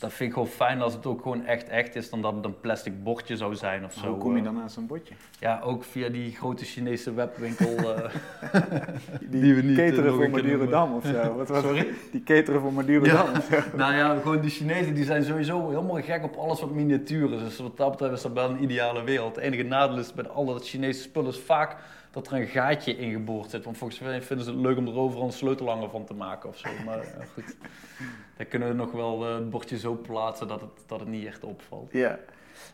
Dat 0.00 0.12
vind 0.12 0.28
ik 0.28 0.34
gewoon 0.34 0.48
fijn 0.48 0.82
als 0.82 0.92
het 0.94 1.06
ook 1.06 1.22
gewoon 1.22 1.46
echt 1.46 1.68
echt 1.68 1.96
is, 1.96 2.10
dan 2.10 2.22
dat 2.22 2.34
het 2.34 2.44
een 2.44 2.60
plastic 2.60 3.02
bordje 3.02 3.36
zou 3.36 3.54
zijn 3.54 3.84
of 3.84 3.92
zo. 3.92 4.08
hoe 4.08 4.18
kom 4.18 4.32
je 4.32 4.38
eh. 4.38 4.44
dan 4.44 4.60
aan 4.60 4.70
zo'n 4.70 4.86
bordje? 4.86 5.14
Ja, 5.38 5.60
ook 5.64 5.84
via 5.84 6.08
die 6.08 6.36
grote 6.36 6.64
Chinese 6.64 7.14
webwinkel. 7.14 7.76
eh, 7.76 8.10
Die, 9.20 9.40
Die 9.40 9.54
we 9.54 9.62
niet, 9.62 9.78
eh, 9.78 9.84
cateren 9.84 10.04
nog 10.04 10.14
voor 10.14 10.30
Madurodam 10.30 10.94
of 10.94 11.04
zo. 11.06 11.34
Wat 11.36 11.48
was 11.48 11.62
Sorry? 11.62 11.88
Die 12.10 12.22
cateren 12.22 12.60
voor 12.60 12.72
Madurodam 12.72 13.36
of 13.36 13.48
zo. 13.50 13.58
nou 13.76 13.94
ja, 13.94 14.18
gewoon 14.22 14.40
die 14.40 14.50
Chinezen 14.50 14.94
die 14.94 15.04
zijn 15.04 15.24
sowieso 15.24 15.68
helemaal 15.68 16.02
gek 16.02 16.24
op 16.24 16.36
alles 16.36 16.60
wat 16.60 16.70
miniatuur 16.70 17.32
is. 17.32 17.40
Dus 17.40 17.58
wat 17.58 17.76
dat 17.76 17.90
betreft 17.90 18.12
is 18.12 18.22
dat 18.22 18.32
wel 18.32 18.50
een 18.50 18.62
ideale 18.62 19.04
wereld. 19.04 19.36
Het 19.36 19.44
enige 19.44 19.62
nadeel 19.62 19.98
is 19.98 20.12
bij 20.12 20.28
al 20.28 20.44
dat 20.44 20.68
Chinese 20.68 21.00
spullen 21.00 21.30
is 21.30 21.38
vaak 21.38 21.76
dat 22.10 22.26
er 22.26 22.32
een 22.32 22.46
gaatje 22.46 22.96
ingeboord 22.96 23.50
zit. 23.50 23.64
Want 23.64 23.78
volgens 23.78 24.00
mij 24.00 24.22
vinden 24.22 24.44
ze 24.46 24.52
het 24.52 24.60
leuk 24.60 24.76
om 24.76 24.86
er 24.86 24.98
overal 24.98 25.26
een 25.26 25.32
sleutelhanger 25.32 25.90
van 25.90 26.04
te 26.04 26.14
maken 26.14 26.48
of 26.48 26.58
zo. 26.58 26.68
Maar 26.84 26.98
ja, 26.98 27.24
goed, 27.32 27.56
dan 28.36 28.48
kunnen 28.48 28.68
we 28.68 28.74
nog 28.74 28.92
wel 28.92 29.26
eh, 29.26 29.34
het 29.34 29.50
bordje 29.50 29.78
zo 29.78 29.94
plaatsen 29.94 30.48
dat 30.48 30.60
het, 30.60 30.70
dat 30.86 31.00
het 31.00 31.08
niet 31.08 31.26
echt 31.26 31.44
opvalt. 31.44 31.92
Ja. 31.92 32.18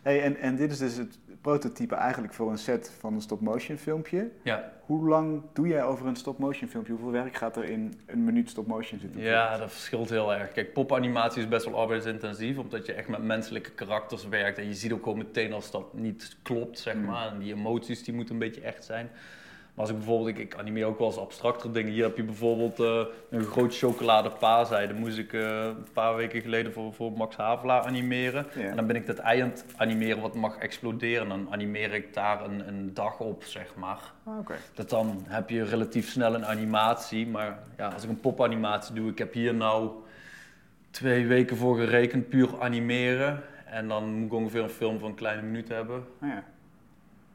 Hey, 0.02 0.22
en, 0.22 0.36
en 0.36 0.56
dit 0.56 0.70
is 0.70 0.78
dus 0.78 0.96
het 0.96 1.18
prototype 1.40 1.94
eigenlijk 1.94 2.34
voor 2.34 2.50
een 2.50 2.58
set 2.58 2.92
van 2.98 3.14
een 3.14 3.20
stop-motion 3.20 3.76
filmpje. 3.76 4.30
Ja, 4.42 4.72
Hoe 4.86 5.08
lang 5.08 5.42
doe 5.52 5.68
jij 5.68 5.84
over 5.84 6.06
een 6.06 6.16
stop-motion 6.16 6.68
filmpje? 6.68 6.92
Hoeveel 6.92 7.10
werk 7.10 7.36
gaat 7.36 7.56
er 7.56 7.64
in 7.64 7.94
een 8.06 8.24
minuut 8.24 8.50
stop-motion 8.50 9.00
zitten? 9.00 9.20
ja, 9.20 9.56
dat 9.58 9.72
verschilt 9.72 10.10
heel 10.10 10.34
erg. 10.34 10.52
Kijk, 10.52 10.72
popanimatie 10.72 11.42
is 11.42 11.48
best 11.48 11.64
wel 11.64 11.80
arbeidsintensief, 11.80 12.58
omdat 12.58 12.86
je 12.86 12.92
echt 12.92 13.08
met 13.08 13.22
menselijke 13.22 13.70
karakters 13.70 14.28
werkt. 14.28 14.58
En 14.58 14.66
je 14.66 14.74
ziet 14.74 14.92
ook 14.92 15.02
gewoon 15.02 15.18
meteen 15.18 15.52
als 15.52 15.70
dat 15.70 15.94
niet 15.94 16.36
klopt, 16.42 16.78
zeg 16.78 16.94
Mm. 16.94 17.04
maar. 17.04 17.32
En 17.32 17.38
die 17.38 17.54
emoties 17.54 18.04
die 18.04 18.14
moeten 18.14 18.34
een 18.34 18.40
beetje 18.40 18.60
echt 18.60 18.84
zijn. 18.84 19.10
Maar 19.76 19.84
als 19.84 19.94
ik 19.94 20.00
bijvoorbeeld, 20.00 20.28
ik, 20.28 20.38
ik 20.38 20.58
animeer 20.58 20.84
ook 20.84 20.98
wel 20.98 21.06
eens 21.06 21.18
abstracter 21.18 21.72
dingen. 21.72 21.92
Hier 21.92 22.04
heb 22.04 22.16
je 22.16 22.22
bijvoorbeeld 22.22 22.80
eh, 22.80 23.00
een 23.30 23.44
groot 23.44 23.76
chocolade 23.76 24.30
Dat 24.70 24.92
moest 24.92 25.18
ik 25.18 25.32
eh, 25.32 25.64
een 25.64 25.86
paar 25.92 26.16
weken 26.16 26.40
geleden 26.40 26.72
voor, 26.72 26.94
voor 26.94 27.12
Max 27.12 27.36
Havelaar 27.36 27.82
animeren. 27.82 28.46
Ja. 28.54 28.62
En 28.62 28.76
dan 28.76 28.86
ben 28.86 28.96
ik 28.96 29.06
dat 29.06 29.18
ei 29.18 29.40
aan 29.40 29.48
het 29.48 29.64
animeren 29.76 30.22
wat 30.22 30.34
mag 30.34 30.58
exploderen. 30.58 31.28
Dan 31.28 31.48
animeer 31.50 31.94
ik 31.94 32.14
daar 32.14 32.44
een, 32.44 32.68
een 32.68 32.94
dag 32.94 33.20
op, 33.20 33.44
zeg 33.44 33.74
maar. 33.74 34.12
Ah, 34.24 34.38
Oké. 34.38 34.54
Dat 34.74 34.90
dan 34.90 35.24
heb 35.26 35.50
je 35.50 35.64
relatief 35.64 36.10
snel 36.10 36.34
een 36.34 36.46
animatie. 36.46 37.26
Maar 37.26 37.58
ja, 37.76 37.88
als 37.88 38.02
ik 38.02 38.08
een 38.08 38.20
popanimatie 38.20 38.94
doe, 38.94 39.10
ik 39.10 39.18
heb 39.18 39.32
hier 39.32 39.54
nou 39.54 39.90
twee 40.90 41.26
weken 41.26 41.56
voor 41.56 41.76
gerekend, 41.76 42.28
puur 42.28 42.48
animeren. 42.60 43.42
En 43.64 43.88
dan 43.88 44.12
moet 44.14 44.26
ik 44.26 44.32
ongeveer 44.32 44.62
een 44.62 44.68
film 44.68 44.98
van 44.98 45.08
een 45.08 45.14
kleine 45.14 45.42
minuut 45.42 45.68
hebben. 45.68 46.04
Ah, 46.20 46.28
ja. 46.28 46.44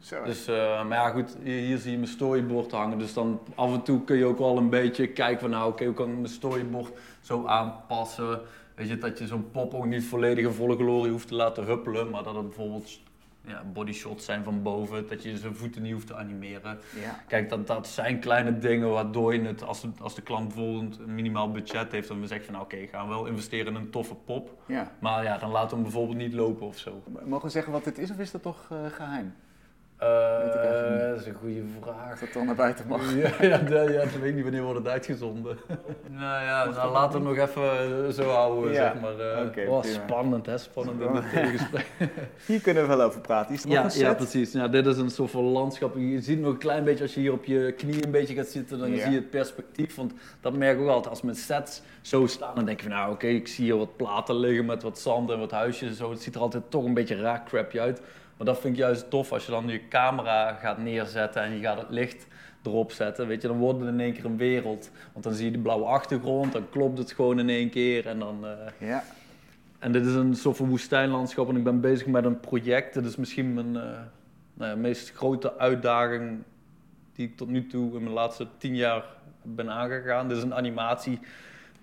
Zo. 0.01 0.23
Dus, 0.23 0.47
eh, 0.47 0.85
maar 0.85 0.97
ja, 0.97 1.09
goed, 1.09 1.37
hier, 1.43 1.59
hier 1.59 1.77
zie 1.77 1.91
je 1.91 1.97
mijn 1.97 2.09
storyboard 2.09 2.71
hangen. 2.71 2.97
Dus 2.97 3.13
dan 3.13 3.39
af 3.55 3.73
en 3.73 3.81
toe 3.81 4.03
kun 4.03 4.17
je 4.17 4.25
ook 4.25 4.37
wel 4.37 4.57
een 4.57 4.69
beetje 4.69 5.07
kijken 5.07 5.39
van, 5.39 5.49
nou, 5.49 5.71
oké, 5.71 5.85
hoe 5.85 5.93
kan 5.93 6.09
ik 6.09 6.15
mijn 6.15 6.27
storyboard 6.27 6.91
zo 7.21 7.45
aanpassen? 7.45 8.41
Weet 8.75 8.87
je, 8.87 8.97
dat 8.97 9.19
je 9.19 9.27
zo'n 9.27 9.51
pop 9.51 9.73
ook 9.73 9.85
niet 9.85 10.03
volledig 10.03 10.45
in 10.45 10.51
volle 10.51 10.75
glorie 10.75 11.11
hoeft 11.11 11.27
te 11.27 11.35
laten 11.35 11.65
huppelen, 11.65 12.09
maar 12.09 12.23
dat 12.23 12.35
het 12.35 12.45
bijvoorbeeld 12.45 12.99
ja, 13.47 13.63
bodyshots 13.73 14.25
zijn 14.25 14.43
van 14.43 14.61
boven, 14.61 15.07
dat 15.07 15.23
je 15.23 15.37
zijn 15.37 15.55
voeten 15.55 15.81
niet 15.81 15.93
hoeft 15.93 16.07
te 16.07 16.15
animeren. 16.15 16.79
ja. 17.01 17.23
Kijk, 17.27 17.49
dat, 17.49 17.67
dat 17.67 17.87
zijn 17.87 18.19
kleine 18.19 18.59
dingen 18.59 18.89
waardoor 18.89 19.33
je 19.33 19.41
het, 19.41 19.63
als 19.63 19.81
de, 19.81 19.89
als 20.01 20.15
de 20.15 20.21
klant 20.21 20.47
bijvoorbeeld 20.47 20.99
een 20.99 21.15
minimaal 21.15 21.51
budget 21.51 21.91
heeft, 21.91 22.07
dan 22.07 22.27
zeggen 22.27 22.45
van, 22.45 22.53
nou, 22.53 22.65
oké, 22.65 22.87
gaan 22.87 23.07
we 23.07 23.13
wel 23.13 23.25
investeren 23.25 23.75
in 23.75 23.81
een 23.81 23.89
toffe 23.89 24.15
pop. 24.15 24.61
ja. 24.65 24.91
Maar 24.99 25.23
ja, 25.23 25.37
dan 25.37 25.51
laten 25.51 25.69
we 25.69 25.73
hem 25.75 25.83
bijvoorbeeld 25.83 26.17
niet 26.17 26.33
lopen 26.33 26.67
of 26.67 26.77
zo. 26.77 27.03
Mogen 27.25 27.45
we 27.45 27.51
zeggen 27.51 27.71
wat 27.71 27.83
dit 27.83 27.97
is 27.97 28.11
of 28.11 28.17
is 28.17 28.31
dat 28.31 28.41
toch 28.41 28.67
eh, 28.71 28.85
geheim? 28.85 29.33
Eh, 30.01 31.09
dat 31.09 31.19
is 31.19 31.25
een 31.25 31.33
goede 31.33 31.61
vraag. 31.81 32.19
Dat 32.19 32.33
dan 32.33 32.45
naar 32.45 32.55
buiten 32.55 32.87
mag? 32.87 33.01
Ja, 33.15 33.31
ja, 33.41 33.61
ja, 33.69 33.81
ja, 33.81 34.01
ik 34.01 34.09
weet 34.21 34.33
niet 34.35 34.43
wanneer 34.43 34.61
wordt 34.63 34.77
het 34.79 34.87
uitgezonden. 34.87 35.57
nou 36.09 36.43
ja, 36.43 36.65
nou, 36.69 36.91
laten 36.91 37.19
we 37.19 37.25
nog 37.27 37.37
even 37.37 38.05
eh, 38.07 38.13
zo 38.13 38.29
houden, 38.29 38.73
Ja, 38.73 38.91
zeg 38.91 39.01
maar. 39.01 39.19
eh. 39.19 39.45
oké, 39.45 39.65
oh, 39.67 39.83
spannend, 39.83 40.45
hè? 40.45 40.57
Spannend 40.57 41.01
in 41.01 41.13
dit 41.13 41.29
telegesprek. 41.33 41.85
Hier 42.45 42.61
kunnen 42.61 42.83
we 42.87 42.95
wel 42.95 43.01
over 43.05 43.21
praten. 43.21 43.53
Is 43.53 43.61
er 43.61 43.67
nog 43.67 43.77
Ja, 43.77 43.83
een 43.83 43.91
set? 43.91 44.01
ja, 44.01 44.13
precies. 44.13 44.51
Ja, 44.51 44.67
dit 44.67 44.85
is 44.85 44.97
een 44.97 45.09
soort 45.09 45.31
van 45.31 45.43
landschap. 45.43 45.95
Je 45.97 46.21
ziet 46.21 46.39
nog 46.39 46.51
een 46.51 46.57
klein 46.57 46.83
beetje, 46.83 47.03
als 47.03 47.13
je 47.13 47.19
hier 47.19 47.31
op 47.33 47.45
je 47.45 47.73
knie 47.77 48.05
een 48.05 48.11
beetje 48.11 48.35
gaat 48.35 48.47
zitten, 48.47 48.79
dan 48.79 48.91
Ja. 48.91 49.01
zie 49.01 49.11
je 49.11 49.17
het 49.17 49.29
perspectief. 49.29 49.95
Want 49.95 50.13
dat 50.41 50.53
merk 50.53 50.75
ik 50.77 50.83
ook 50.83 50.89
altijd. 50.89 51.09
Als 51.09 51.21
mijn 51.21 51.35
sets 51.35 51.81
zo 52.01 52.25
staan, 52.27 52.55
dan 52.55 52.65
denk 52.65 52.81
je 52.81 52.87
van, 52.87 52.95
nou 52.97 53.11
oké, 53.13 53.27
ik 53.27 53.47
zie 53.47 53.63
hier 53.63 53.77
wat 53.77 53.95
platen 53.95 54.35
liggen 54.35 54.65
met 54.65 54.83
wat 54.83 54.99
zand 54.99 55.29
en 55.31 55.39
wat 55.39 55.51
huisjes 55.51 55.89
en 55.89 55.95
zo. 55.95 56.09
Het 56.11 56.21
ziet 56.21 56.35
er 56.35 56.41
altijd 56.41 56.63
toch 56.69 56.83
een 56.85 56.93
beetje 56.93 57.15
raar 57.21 57.43
crapje 57.45 57.79
uit. 57.79 58.01
Maar 58.41 58.53
dat 58.53 58.61
vind 58.61 58.73
ik 58.73 58.79
juist 58.79 59.09
tof 59.09 59.31
als 59.31 59.45
je 59.45 59.51
dan 59.51 59.67
je 59.67 59.87
camera 59.87 60.53
gaat 60.53 60.77
neerzetten 60.77 61.41
en 61.41 61.51
je 61.55 61.61
gaat 61.61 61.77
het 61.77 61.89
licht 61.89 62.27
erop 62.63 62.91
zetten. 62.91 63.27
Weet 63.27 63.41
je, 63.41 63.47
dan 63.47 63.57
wordt 63.57 63.79
het 63.79 63.89
in 63.89 63.99
één 63.99 64.13
keer 64.13 64.25
een 64.25 64.37
wereld. 64.37 64.91
Want 65.11 65.23
dan 65.23 65.33
zie 65.33 65.45
je 65.45 65.51
de 65.51 65.57
blauwe 65.59 65.85
achtergrond, 65.85 66.51
dan 66.51 66.69
klopt 66.69 66.97
het 66.97 67.11
gewoon 67.11 67.39
in 67.39 67.49
één 67.49 67.69
keer. 67.69 68.07
En, 68.07 68.19
dan, 68.19 68.45
eh, 68.45 68.87
Ja. 68.87 69.03
en 69.79 69.91
dit 69.91 70.05
is 70.05 70.13
een 70.13 70.35
soort 70.35 70.57
van 70.57 70.69
woestijnlandschap 70.69 71.49
en 71.49 71.55
ik 71.55 71.63
ben 71.63 71.81
bezig 71.81 72.07
met 72.07 72.25
een 72.25 72.39
project. 72.39 72.93
Dit 72.93 73.05
is 73.05 73.15
misschien 73.15 73.53
mijn 73.53 73.75
eh, 73.75 73.99
nou 74.53 74.69
ja, 74.69 74.75
meest 74.75 75.11
grote 75.11 75.57
uitdaging 75.57 76.43
die 77.13 77.27
ik 77.27 77.37
tot 77.37 77.47
nu 77.47 77.67
toe 77.67 77.95
in 77.95 78.03
mijn 78.03 78.13
laatste 78.13 78.47
tien 78.57 78.75
jaar 78.75 79.03
ben 79.41 79.69
aangegaan. 79.69 80.27
Dit 80.27 80.37
is 80.37 80.43
een 80.43 80.55
animatie 80.55 81.19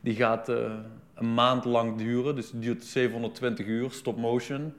Die 0.00 0.14
gaat 0.14 0.48
eh, 0.48 0.72
een 1.14 1.34
maand 1.34 1.64
lang 1.64 1.96
duren, 1.96 2.34
dus 2.34 2.50
die 2.50 2.60
duurt 2.60 2.84
720 2.84 3.66
uur, 3.66 3.90
stop 3.90 4.16
motion. 4.16 4.74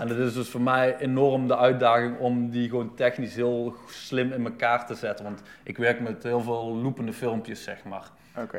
En 0.00 0.08
dat 0.08 0.16
is 0.16 0.34
dus 0.34 0.48
voor 0.48 0.60
mij 0.60 0.98
enorm 0.98 1.48
de 1.48 1.56
uitdaging 1.56 2.18
om 2.18 2.50
die 2.50 2.68
gewoon 2.68 2.94
technisch 2.94 3.34
heel 3.34 3.74
slim 3.86 4.32
in 4.32 4.44
elkaar 4.44 4.86
te 4.86 4.94
zetten. 4.94 5.24
Want 5.24 5.42
ik 5.62 5.78
werk 5.78 6.00
met 6.00 6.22
heel 6.22 6.40
veel 6.40 6.76
loopende 6.82 7.12
filmpjes, 7.12 7.62
zeg 7.62 7.84
maar. 7.84 8.10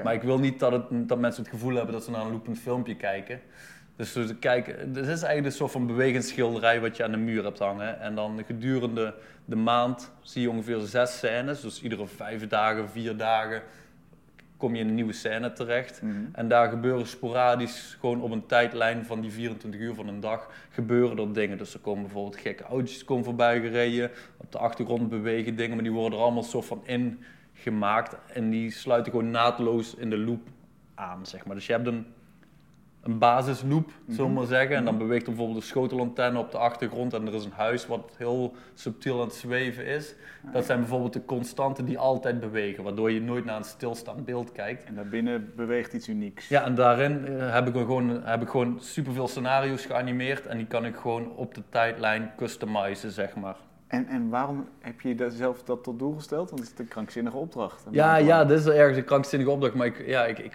Maar 0.03 0.13
ik 0.13 0.21
wil 0.21 0.39
niet 0.39 0.59
dat, 0.59 0.71
het, 0.71 1.09
dat 1.09 1.19
mensen 1.19 1.43
het 1.43 1.51
gevoel 1.51 1.75
hebben 1.75 1.93
dat 1.93 2.03
ze 2.03 2.11
naar 2.11 2.21
een 2.21 2.31
loopend 2.31 2.59
filmpje 2.59 2.95
kijken. 2.95 3.41
Dus 3.95 4.11
ze 4.11 4.35
kijken, 4.39 4.93
dit 4.93 5.03
is 5.03 5.09
eigenlijk 5.09 5.45
een 5.45 5.51
soort 5.51 5.71
van 5.71 5.87
bewegend 5.87 6.25
schilderij 6.25 6.79
wat 6.81 6.97
je 6.97 7.03
aan 7.03 7.11
de 7.11 7.17
muur 7.17 7.43
hebt 7.43 7.59
hangen. 7.59 7.99
En 7.99 8.15
dan 8.15 8.43
gedurende 8.45 9.13
de 9.45 9.55
maand 9.55 10.11
zie 10.21 10.41
je 10.41 10.49
ongeveer 10.49 10.79
zes 10.79 11.17
scènes. 11.17 11.61
Dus 11.61 11.81
iedere 11.81 12.07
vijf 12.07 12.47
dagen, 12.47 12.89
vier 12.89 13.17
dagen 13.17 13.61
kom 14.59 14.75
je 14.75 14.81
in 14.81 14.87
een 14.87 14.95
nieuwe 14.95 15.13
scène 15.13 15.53
terecht. 15.53 16.01
Mhm. 16.01 16.15
En 16.31 16.47
daar 16.47 16.69
gebeuren 16.69 17.07
sporadisch, 17.07 17.97
gewoon 17.99 18.21
op 18.21 18.31
een 18.31 18.45
tijdlijn 18.45 19.05
van 19.05 19.21
die 19.21 19.31
24 19.31 19.81
uur 19.81 19.93
van 19.95 20.07
een 20.07 20.19
dag, 20.19 20.49
gebeuren 20.69 21.17
er 21.17 21.33
dingen. 21.33 21.57
Dus 21.57 21.73
er 21.73 21.79
komen 21.79 22.03
bijvoorbeeld 22.03 22.41
gekke 22.41 22.63
autootjes 22.63 23.03
komen 23.03 23.23
voorbij 23.23 23.61
gereden. 23.61 24.11
Op 24.37 24.51
de 24.51 24.57
achtergrond 24.57 25.09
bewegen 25.09 25.55
dingen, 25.55 25.75
maar 25.75 25.83
die 25.83 25.93
worden 25.93 26.19
er 26.19 26.23
allemaal 26.25 26.43
soort 26.43 26.65
van 26.65 26.81
in 26.85 27.23
gemaakt. 27.53 28.15
En 28.33 28.49
die 28.49 28.71
sluiten 28.71 29.11
gewoon 29.11 29.31
naadloos 29.31 29.95
in 29.95 30.09
de 30.09 30.17
loop 30.17 30.47
aan, 30.95 31.25
zeg 31.25 31.45
maar. 31.45 31.55
Dus 31.55 31.65
je 31.65 31.73
hebt 31.73 31.87
een, 31.87 32.05
een 33.01 33.18
basisloop, 33.18 33.91
zullen 34.08 34.25
we 34.25 34.38
maar 34.38 34.46
zeggen. 34.46 34.75
En 34.75 34.86
dan 34.86 34.98
beweegt 34.98 35.22
er 35.22 35.29
bijvoorbeeld 35.29 35.62
een 35.62 35.68
schotelantenne 35.68 36.39
op 36.39 36.51
de 36.51 36.58
achtergrond. 36.58 37.13
En 37.13 37.27
er 37.27 37.34
is 37.34 37.46
een 37.46 37.51
huis 37.51 37.88
wat 37.88 38.12
heel 38.18 38.53
subtiel 38.74 39.20
aan 39.20 39.27
het 39.27 39.36
zweven 39.36 39.86
is. 39.86 40.15
Dat 40.53 40.65
zijn 40.65 40.79
bijvoorbeeld 40.79 41.13
de 41.13 41.25
constanten 41.25 41.86
die 41.86 41.98
altijd 41.98 42.39
bewegen. 42.39 42.84
Waardoor 42.84 43.12
je 43.12 43.22
nooit 43.22 43.46
naar 43.46 43.58
een 43.58 43.63
stilstaand 43.63 44.25
beeld 44.25 44.51
kijkt. 44.51 44.84
En 44.84 44.96
daarbinnen 44.96 45.51
beweegt 45.56 45.94
iets 45.94 46.08
unieks. 46.08 46.48
Ja, 46.48 46.63
en 46.63 46.75
daarin 46.75 47.27
eh, 47.27 47.53
heb, 47.53 47.68
ik 47.68 47.74
gewoon, 47.74 48.24
heb 48.24 48.41
ik 48.41 48.50
gewoon 48.50 48.77
superveel 48.79 49.27
scenario's 49.27 49.86
geanimeerd. 49.86 50.46
En 50.48 50.58
die 50.58 50.68
kan 50.68 50.86
ik 50.86 50.96
gewoon 50.96 51.36
op 51.36 51.53
de 51.56 51.63
tijdlijn 51.70 52.32
customizen, 52.38 53.12
zeg 53.12 53.36
maar. 53.36 53.56
En, 53.88 54.08
en 54.08 54.29
waarom 54.29 54.68
heb 54.79 55.01
je 55.01 55.15
dat 55.15 55.34
zelf 55.34 55.63
dat 55.63 55.84
tot 55.84 56.00
doel 56.00 56.13
gesteld? 56.13 56.50
Want 56.50 56.62
het 56.62 56.72
is 56.74 56.79
een 56.79 56.88
krankzinnige 56.88 57.38
opdracht. 57.38 57.84
Ja, 57.91 58.15
ja, 58.15 58.46
dit 58.46 58.60
is 58.60 58.65
ergens 58.65 58.98
een 58.98 59.06
krankzinnige 59.06 59.51
opdracht. 59.51 59.74
Maar 59.74 59.86
ik, 59.86 60.08
ja, 60.08 60.25
ik, 60.25 60.39
ik, 60.39 60.53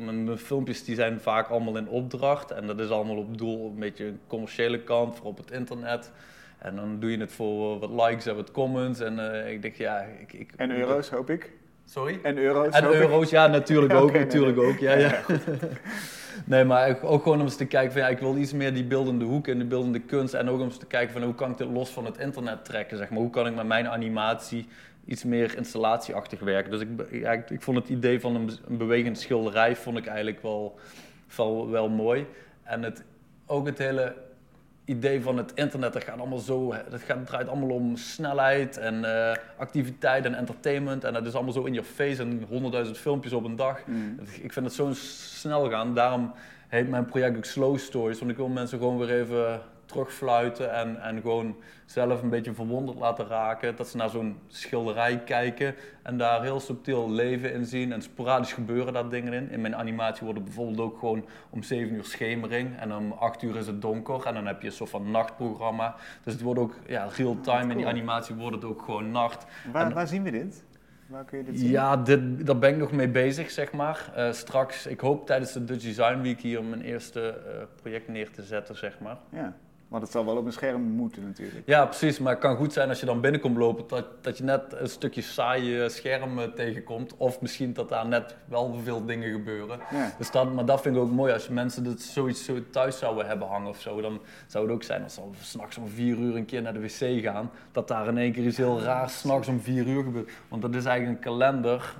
mijn 0.00 0.24
mijn 0.24 0.38
filmpjes 0.38 0.84
die 0.84 0.94
zijn 0.94 1.20
vaak 1.20 1.48
allemaal 1.48 1.76
in 1.76 1.88
opdracht. 1.88 2.50
En 2.50 2.66
dat 2.66 2.80
is 2.80 2.88
allemaal 2.90 3.16
op 3.16 3.38
doel, 3.38 3.66
een 3.66 3.78
beetje 3.78 4.04
een 4.04 4.20
commerciële 4.26 4.78
kant, 4.80 5.16
voor 5.16 5.26
op 5.26 5.36
het 5.38 5.50
internet. 5.50 6.12
En 6.58 6.76
dan 6.76 7.00
doe 7.00 7.10
je 7.10 7.18
het 7.18 7.32
voor 7.32 7.78
wat 7.78 7.90
likes 7.90 8.26
en 8.26 8.36
wat 8.36 8.50
comments. 8.50 9.00
En 9.00 9.32
eh, 9.44 9.52
ik 9.52 9.62
denk, 9.62 9.74
ja... 9.74 10.06
Ik, 10.20 10.32
ik, 10.32 10.52
En 10.56 10.70
euro's, 10.70 11.08
hoop 11.08 11.30
ik. 11.30 11.50
Sorry? 11.84 12.18
En 12.22 12.38
euro's, 12.38 12.74
En 12.74 12.84
hoop 12.84 12.92
ik. 12.94 13.00
euro's, 13.00 13.30
ja, 13.30 13.46
natuurlijk 13.46 13.92
Ja, 13.96 13.98
ook, 13.98 14.12
natuurlijk 14.12 14.56
nee. 14.56 14.66
ook. 14.66 14.78
Ja, 14.78 14.92
ja. 14.96 15.20
nee, 16.44 16.64
maar 16.64 16.88
ook- 16.90 17.04
ook 17.04 17.22
gewoon 17.22 17.38
om 17.38 17.44
eens 17.44 17.56
te 17.56 17.66
kijken 17.66 17.92
van, 17.92 18.00
ja, 18.00 18.08
ik 18.08 18.18
wil 18.18 18.36
iets 18.36 18.52
meer 18.52 18.74
die 18.74 18.84
beeldende 18.84 19.24
hoek 19.24 19.48
en 19.48 19.58
de 19.58 19.64
beeldende 19.64 20.00
kunst. 20.00 20.34
En 20.34 20.48
ook 20.48 20.58
om 20.58 20.64
eens 20.64 20.76
te 20.78 20.86
kijken 20.86 21.12
van, 21.12 21.22
hoe 21.22 21.34
kan 21.34 21.50
ik 21.50 21.58
dit 21.58 21.68
los 21.70 21.90
van 21.90 22.04
het 22.04 22.18
internet 22.18 22.64
trekken, 22.64 22.96
zeg 22.96 23.10
maar. 23.10 23.18
Hoe 23.18 23.30
kan 23.30 23.46
ik 23.46 23.54
met 23.54 23.66
mijn 23.66 23.88
animatie 23.88 24.68
iets 25.04 25.24
meer 25.24 25.56
installatieachtig 25.56 26.40
werken. 26.40 26.70
Dus 26.70 26.80
ik, 26.80 26.88
ja, 27.10 27.32
ik, 27.32 27.50
ik 27.50 27.62
vond 27.62 27.76
het 27.76 27.88
idee 27.88 28.20
van 28.20 28.34
een, 28.34 28.46
be- 28.46 28.58
een 28.68 28.76
bewegend 28.76 29.18
schilderij, 29.18 29.76
vond 29.76 29.98
ik 29.98 30.06
eigenlijk 30.06 30.42
wel, 30.42 30.78
wel, 31.36 31.70
wel 31.70 31.88
mooi. 31.88 32.26
En 32.62 32.82
het, 32.82 33.04
ook 33.46 33.66
het 33.66 33.78
hele 33.78 34.14
idee 34.84 35.22
van 35.22 35.36
het 35.36 35.52
internet, 35.54 35.92
dat 35.92 36.04
gaat 36.04 36.18
allemaal 36.18 36.38
zo, 36.38 36.74
dat 36.90 37.02
gaat, 37.02 37.26
draait 37.26 37.48
allemaal 37.48 37.68
om 37.68 37.96
snelheid 37.96 38.76
en 38.76 39.04
eh, 39.04 39.36
activiteit 39.56 40.24
en 40.24 40.34
entertainment. 40.34 41.04
En 41.04 41.12
dat 41.12 41.26
is 41.26 41.34
allemaal 41.34 41.52
zo 41.52 41.64
in 41.64 41.74
je 41.74 41.84
face 41.84 42.22
en 42.22 42.44
honderdduizend 42.48 42.98
filmpjes 42.98 43.32
op 43.32 43.44
een 43.44 43.56
dag. 43.56 43.86
Mm. 43.86 44.18
Ik 44.40 44.52
vind 44.52 44.66
het 44.66 44.74
zo 44.74 44.90
snel 44.92 45.70
gaan. 45.70 45.94
Daarom 45.94 46.32
heet 46.68 46.88
mijn 46.88 47.04
project 47.04 47.36
ook 47.36 47.44
Slow 47.44 47.78
Stories. 47.78 48.18
Want 48.18 48.30
ik 48.30 48.36
wil 48.36 48.48
mensen 48.48 48.78
gewoon 48.78 48.98
weer 48.98 49.20
even 49.20 49.60
terugfluiten 49.90 50.72
en, 50.72 51.02
en 51.02 51.20
gewoon 51.20 51.56
zelf 51.84 52.22
een 52.22 52.28
beetje 52.28 52.54
verwonderd 52.54 52.98
laten 52.98 53.26
raken. 53.26 53.76
Dat 53.76 53.88
ze 53.88 53.96
naar 53.96 54.08
zo'n 54.08 54.38
schilderij 54.46 55.18
kijken 55.24 55.74
en 56.02 56.16
daar 56.18 56.42
heel 56.42 56.60
subtiel 56.60 57.10
leven 57.10 57.52
in 57.52 57.64
zien. 57.64 57.92
En 57.92 58.02
sporadisch 58.02 58.52
gebeuren 58.52 58.92
daar 58.92 59.08
dingen 59.08 59.32
in. 59.32 59.50
In 59.50 59.60
mijn 59.60 59.76
animatie 59.76 60.24
wordt 60.24 60.38
het 60.38 60.46
bijvoorbeeld 60.48 60.80
ook 60.80 60.98
gewoon 60.98 61.24
om 61.50 61.62
7 61.62 61.94
uur 61.94 62.04
schemering 62.04 62.78
en 62.78 62.94
om 62.94 63.12
8 63.12 63.42
uur 63.42 63.56
is 63.56 63.66
het 63.66 63.82
donker. 63.82 64.26
En 64.26 64.34
dan 64.34 64.46
heb 64.46 64.60
je 64.60 64.66
een 64.66 64.72
soort 64.72 64.90
van 64.90 65.10
nachtprogramma. 65.10 65.94
Dus 66.24 66.32
het 66.32 66.42
wordt 66.42 66.60
ook 66.60 66.74
ja, 66.86 67.08
real 67.16 67.40
time. 67.40 67.70
In 67.70 67.76
die 67.76 67.86
animatie 67.86 68.34
wordt 68.34 68.54
het 68.54 68.64
ook 68.64 68.82
gewoon 68.82 69.10
nacht. 69.10 69.46
Waar, 69.72 69.86
En- 69.86 69.94
waar 69.94 70.06
zien 70.06 70.22
we 70.22 70.30
dit? 70.30 70.64
Waar 71.06 71.24
kun 71.24 71.38
je 71.38 71.44
dit 71.44 71.58
zien? 71.58 71.70
Ja, 71.70 71.96
dit, 71.96 72.46
daar 72.46 72.58
ben 72.58 72.70
ik 72.70 72.76
nog 72.76 72.92
mee 72.92 73.08
bezig, 73.08 73.50
zeg 73.50 73.72
maar. 73.72 74.10
Eh, 74.14 74.32
straks, 74.32 74.86
ik 74.86 75.00
hoop 75.00 75.26
tijdens 75.26 75.52
de 75.52 75.64
Dutch 75.64 75.84
Design 75.84 76.20
Week 76.20 76.40
hier 76.40 76.64
mijn 76.64 76.82
eerste 76.82 77.28
eh, 77.28 77.62
project 77.80 78.08
neer 78.08 78.30
te 78.30 78.42
zetten, 78.42 78.76
zeg 78.76 79.00
maar. 79.00 79.16
Ja, 79.30 79.56
want 79.90 80.02
het 80.02 80.12
zal 80.12 80.24
wel 80.24 80.36
op 80.36 80.46
een 80.46 80.52
scherm 80.52 80.82
moeten 80.82 81.22
natuurlijk. 81.22 81.66
Ja, 81.66 81.86
precies. 81.86 82.18
Maar 82.18 82.32
het 82.32 82.40
kan 82.40 82.56
goed 82.56 82.72
zijn 82.72 82.88
als 82.88 83.00
je 83.00 83.06
dan 83.06 83.20
binnenkomt 83.20 83.56
lopen, 83.56 83.84
dat, 83.88 84.06
dat 84.20 84.38
je 84.38 84.44
net 84.44 84.62
een 84.70 84.88
stukje 84.88 85.22
saaie 85.22 85.88
scherm 85.88 86.38
eh, 86.38 86.44
tegenkomt. 86.44 87.14
Of 87.16 87.40
misschien 87.40 87.72
dat 87.72 87.88
daar 87.88 88.06
net 88.06 88.36
wel 88.44 88.74
veel 88.84 89.04
dingen 89.04 89.32
gebeuren. 89.32 89.80
Ja. 89.90 90.14
Dus 90.18 90.30
dat, 90.30 90.54
maar 90.54 90.64
dat 90.64 90.80
vind 90.80 90.96
ik 90.96 91.02
ook 91.02 91.10
mooi. 91.10 91.32
Als 91.32 91.48
mensen 91.48 91.84
dat 91.84 92.00
zoiets 92.00 92.44
zo 92.44 92.70
thuis 92.70 92.98
zouden 92.98 93.26
hebben 93.26 93.48
hangen 93.48 93.68
of 93.68 93.80
zo, 93.80 94.00
dan 94.00 94.20
zou 94.46 94.64
het 94.64 94.74
ook 94.74 94.82
zijn 94.82 95.02
als 95.02 95.14
ze 95.14 95.20
s'nachts 95.40 95.76
om 95.76 95.88
vier 95.88 96.18
uur 96.18 96.36
een 96.36 96.46
keer 96.46 96.62
naar 96.62 96.72
de 96.72 96.80
wc 96.80 97.22
gaan, 97.22 97.50
dat 97.72 97.88
daar 97.88 98.08
in 98.08 98.18
één 98.18 98.32
keer 98.32 98.46
iets 98.46 98.56
heel 98.56 98.80
raars 98.80 99.18
s'nachts 99.18 99.48
om 99.48 99.60
vier 99.60 99.86
uur 99.86 100.02
gebeurt. 100.02 100.30
Want 100.48 100.62
dat 100.62 100.74
is 100.74 100.84
eigenlijk 100.84 101.16
een 101.16 101.24
kalender 101.24 101.94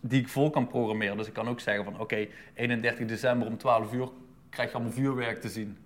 die 0.00 0.20
ik 0.20 0.28
vol 0.28 0.50
kan 0.50 0.66
programmeren. 0.66 1.16
Dus 1.16 1.26
ik 1.26 1.32
kan 1.32 1.48
ook 1.48 1.60
zeggen 1.60 1.84
van 1.84 2.00
oké, 2.00 2.26
31 2.54 3.06
december 3.06 3.48
om 3.48 3.56
12 3.56 3.92
uur 3.92 4.08
krijg 4.50 4.68
je 4.68 4.74
allemaal 4.74 4.92
vuurwerk 4.92 5.40
te 5.40 5.48
zien. 5.48 5.76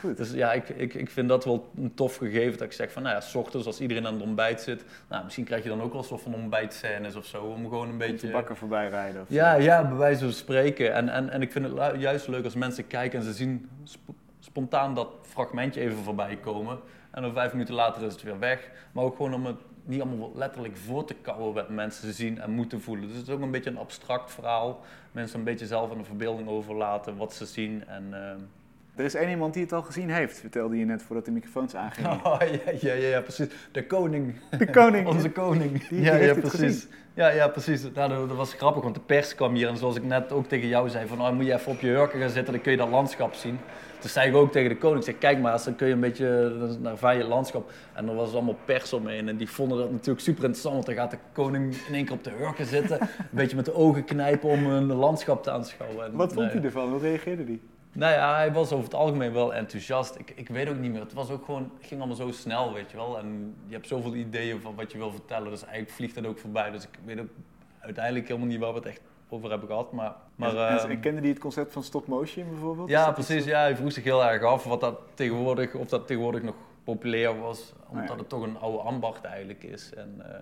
Goed. 0.00 0.16
Dus 0.16 0.30
ja, 0.32 0.52
ik, 0.52 0.68
ik, 0.68 0.94
ik 0.94 1.10
vind 1.10 1.28
dat 1.28 1.44
wel 1.44 1.70
een 1.76 1.94
tof 1.94 2.16
gegeven. 2.16 2.58
Dat 2.58 2.66
ik 2.66 2.72
zeg 2.72 2.92
van, 2.92 3.02
nou 3.02 3.14
ja, 3.14 3.20
s 3.20 3.34
ochtends 3.34 3.66
als 3.66 3.80
iedereen 3.80 4.06
aan 4.06 4.12
het 4.14 4.22
ontbijt 4.22 4.60
zit, 4.60 4.84
nou, 5.08 5.24
misschien 5.24 5.44
krijg 5.44 5.62
je 5.62 5.68
dan 5.68 5.82
ook 5.82 5.90
wel 5.92 6.00
een 6.00 6.06
soort 6.06 6.20
van 6.22 6.34
ontbijtscènes 6.34 7.16
of 7.16 7.24
zo. 7.26 7.42
Om 7.44 7.62
gewoon 7.68 7.88
een 7.88 7.98
Beetje 7.98 8.12
beetje... 8.12 8.30
bakken 8.30 8.56
voorbij 8.56 8.88
rijden. 8.88 9.22
Of 9.22 9.26
Ja, 9.30 9.54
ja, 9.54 9.84
bij 9.88 9.96
wijze 9.96 10.24
van 10.24 10.32
spreken. 10.32 10.94
En, 10.94 11.08
en, 11.08 11.30
en 11.30 11.42
ik 11.42 11.52
vind 11.52 11.64
het 11.78 12.00
juist 12.00 12.28
leuk 12.28 12.44
als 12.44 12.54
mensen 12.54 12.86
kijken 12.86 13.18
en 13.18 13.24
ze 13.24 13.32
zien 13.32 13.68
sp- 13.84 14.10
spontaan 14.40 14.94
dat 14.94 15.08
fragmentje 15.22 15.80
even 15.80 15.98
voorbij 15.98 16.36
komen. 16.36 16.78
En 17.10 17.22
dan 17.22 17.32
vijf 17.32 17.52
minuten 17.52 17.74
later 17.74 18.02
is 18.02 18.12
het 18.12 18.22
weer 18.22 18.38
weg. 18.38 18.70
Maar 18.92 19.04
ook 19.04 19.16
gewoon 19.16 19.34
om 19.34 19.46
het 19.46 19.56
niet 19.84 20.00
allemaal 20.00 20.32
letterlijk 20.34 20.76
voor 20.76 21.04
te 21.04 21.14
kouwen 21.14 21.54
wat 21.54 21.68
mensen 21.68 22.12
zien 22.12 22.40
en 22.40 22.50
moeten 22.50 22.80
voelen. 22.80 23.08
Dus 23.08 23.16
het 23.16 23.26
is 23.26 23.34
ook 23.34 23.40
een 23.40 23.50
beetje 23.50 23.70
een 23.70 23.78
abstract 23.78 24.30
verhaal. 24.30 24.80
Mensen 25.12 25.38
een 25.38 25.44
beetje 25.44 25.66
zelf 25.66 25.90
aan 25.90 25.98
de 25.98 26.04
verbeelding 26.04 26.48
overlaten 26.48 27.16
wat 27.16 27.32
ze 27.34 27.46
zien. 27.46 27.84
En, 27.86 28.04
ehm, 28.12 28.38
Er 28.96 29.04
is 29.04 29.14
één 29.14 29.28
iemand 29.28 29.54
die 29.54 29.62
het 29.62 29.72
al 29.72 29.82
gezien 29.82 30.10
heeft, 30.10 30.38
vertelde 30.38 30.78
je 30.78 30.84
net 30.84 31.02
voordat 31.02 31.24
de 31.24 31.30
microfoons 31.30 31.74
aangingen. 31.74 32.10
Oh, 32.24 32.40
ja, 32.40 32.72
ja, 32.80 32.92
ja, 32.94 33.08
ja, 33.08 33.20
precies. 33.20 33.46
De 33.72 33.86
koning. 33.86 34.34
De 34.58 34.70
koning. 34.70 35.06
Onze 35.14 35.30
koning. 35.30 35.88
Die 35.88 36.00
ja, 36.00 36.14
heeft 36.14 36.34
ja, 36.34 36.40
precies. 36.40 36.60
gezien. 36.60 36.90
Ja, 37.14 37.28
ja, 37.28 37.48
precies. 37.48 37.82
Nou, 37.94 38.28
dat, 38.28 38.36
was 38.36 38.54
grappig, 38.54 38.82
want 38.82 38.94
de 38.94 39.00
pers 39.00 39.34
kwam 39.34 39.54
hier 39.54 39.68
en 39.68 39.76
zoals 39.76 39.96
ik 39.96 40.04
net 40.04 40.32
ook 40.32 40.46
tegen 40.46 40.68
jou 40.68 40.88
zei, 40.88 41.06
van 41.06 41.20
oh, 41.20 41.32
moet 41.32 41.46
je 41.46 41.54
even 41.54 41.72
op 41.72 41.80
je 41.80 41.86
hurken 41.86 42.20
gaan 42.20 42.30
zitten, 42.30 42.52
dan 42.52 42.62
kun 42.62 42.72
je 42.72 42.78
dat 42.78 42.88
landschap 42.88 43.34
zien. 43.34 43.58
Toen 43.98 44.10
zei 44.10 44.28
ik 44.28 44.36
ook 44.36 44.52
tegen 44.52 44.68
de 44.68 44.76
koning, 44.76 44.98
ik 44.98 45.04
zeg, 45.04 45.18
kijk 45.18 45.38
maar 45.40 45.62
dan 45.64 45.76
kun 45.76 45.86
je 45.86 45.92
een 45.92 46.00
beetje 46.00 46.56
naar 46.80 46.96
van 46.96 47.16
je 47.16 47.24
landschap. 47.24 47.70
En 47.92 48.08
er 48.08 48.14
was 48.14 48.32
allemaal 48.32 48.58
pers 48.64 48.92
omheen 48.92 49.28
en 49.28 49.36
die 49.36 49.50
vonden 49.50 49.78
dat 49.78 49.90
natuurlijk 49.90 50.20
super 50.20 50.44
interessant, 50.44 50.74
want 50.74 50.86
dan 50.86 50.94
gaat 50.94 51.10
de 51.10 51.18
koning 51.32 51.74
in 51.88 51.94
één 51.94 52.04
keer 52.04 52.14
op 52.14 52.24
de 52.24 52.30
hurken 52.30 52.66
zitten, 52.66 53.00
een 53.00 53.08
beetje 53.30 53.56
met 53.56 53.64
de 53.64 53.74
ogen 53.74 54.04
knijpen 54.04 54.48
om 54.48 54.66
een 54.66 54.92
landschap 54.92 55.42
te 55.42 55.50
aanschouwen. 55.50 56.04
En, 56.04 56.12
Wat 56.12 56.32
vond 56.32 56.40
nou 56.40 56.52
ja. 56.52 56.54
hij 56.54 56.64
ervan? 56.64 56.90
Hoe 56.90 57.00
reageerde 57.00 57.44
hij? 57.44 57.60
Nou 57.92 58.12
ja, 58.12 58.34
hij 58.36 58.52
was 58.52 58.72
over 58.72 58.84
het 58.84 58.94
algemeen 58.94 59.32
wel 59.32 59.54
enthousiast. 59.54 60.18
Ik, 60.18 60.32
ik 60.36 60.48
weet 60.48 60.68
ook 60.68 60.76
niet 60.78 60.90
meer. 60.90 61.00
Het 61.00 61.12
was 61.12 61.30
ook 61.30 61.44
gewoon, 61.44 61.70
het 61.78 61.86
ging 61.86 62.00
allemaal 62.00 62.18
zo 62.18 62.30
snel, 62.30 62.72
weet 62.72 62.90
je 62.90 62.96
wel. 62.96 63.18
En 63.18 63.54
je 63.66 63.74
hebt 63.74 63.86
zoveel 63.86 64.14
ideeën 64.14 64.60
van 64.60 64.74
wat 64.74 64.92
je 64.92 64.98
wil 64.98 65.10
vertellen. 65.10 65.50
Dus 65.50 65.62
eigenlijk 65.62 65.92
vliegt 65.92 66.14
het 66.14 66.26
ook 66.26 66.38
voorbij. 66.38 66.70
Dus 66.70 66.82
ik 66.82 66.98
weet 67.04 67.20
ook 67.20 67.30
uiteindelijk 67.80 68.26
helemaal 68.26 68.48
niet 68.48 68.58
waar 68.58 68.72
we 68.72 68.78
het 68.78 68.86
echt 68.86 69.00
over 69.28 69.50
hebben 69.50 69.68
gehad. 69.68 69.92
Maar, 69.92 70.14
maar 70.34 70.56
en, 70.56 70.90
en 70.90 71.00
kende 71.00 71.20
hij 71.20 71.28
het 71.28 71.38
concept 71.38 71.72
van 71.72 71.82
stop 71.82 72.06
motion 72.06 72.48
bijvoorbeeld? 72.48 72.88
Ja, 72.88 73.04
dat 73.04 73.14
precies. 73.14 73.44
Ja, 73.44 73.60
hij 73.60 73.76
vroeg 73.76 73.92
zich 73.92 74.04
heel 74.04 74.24
erg 74.24 74.42
af 74.42 74.64
wat 74.64 74.80
dat 74.80 74.98
tegenwoordig, 75.14 75.74
of 75.74 75.88
dat 75.88 76.06
tegenwoordig 76.06 76.42
nog 76.42 76.54
populair 76.84 77.40
was. 77.40 77.72
Omdat 77.88 78.08
ja. 78.08 78.16
het 78.16 78.28
toch 78.28 78.42
een 78.42 78.58
oude 78.58 78.78
ambacht 78.78 79.24
eigenlijk 79.24 79.62
is. 79.62 79.94
En 79.94 80.14
eh, 80.18 80.40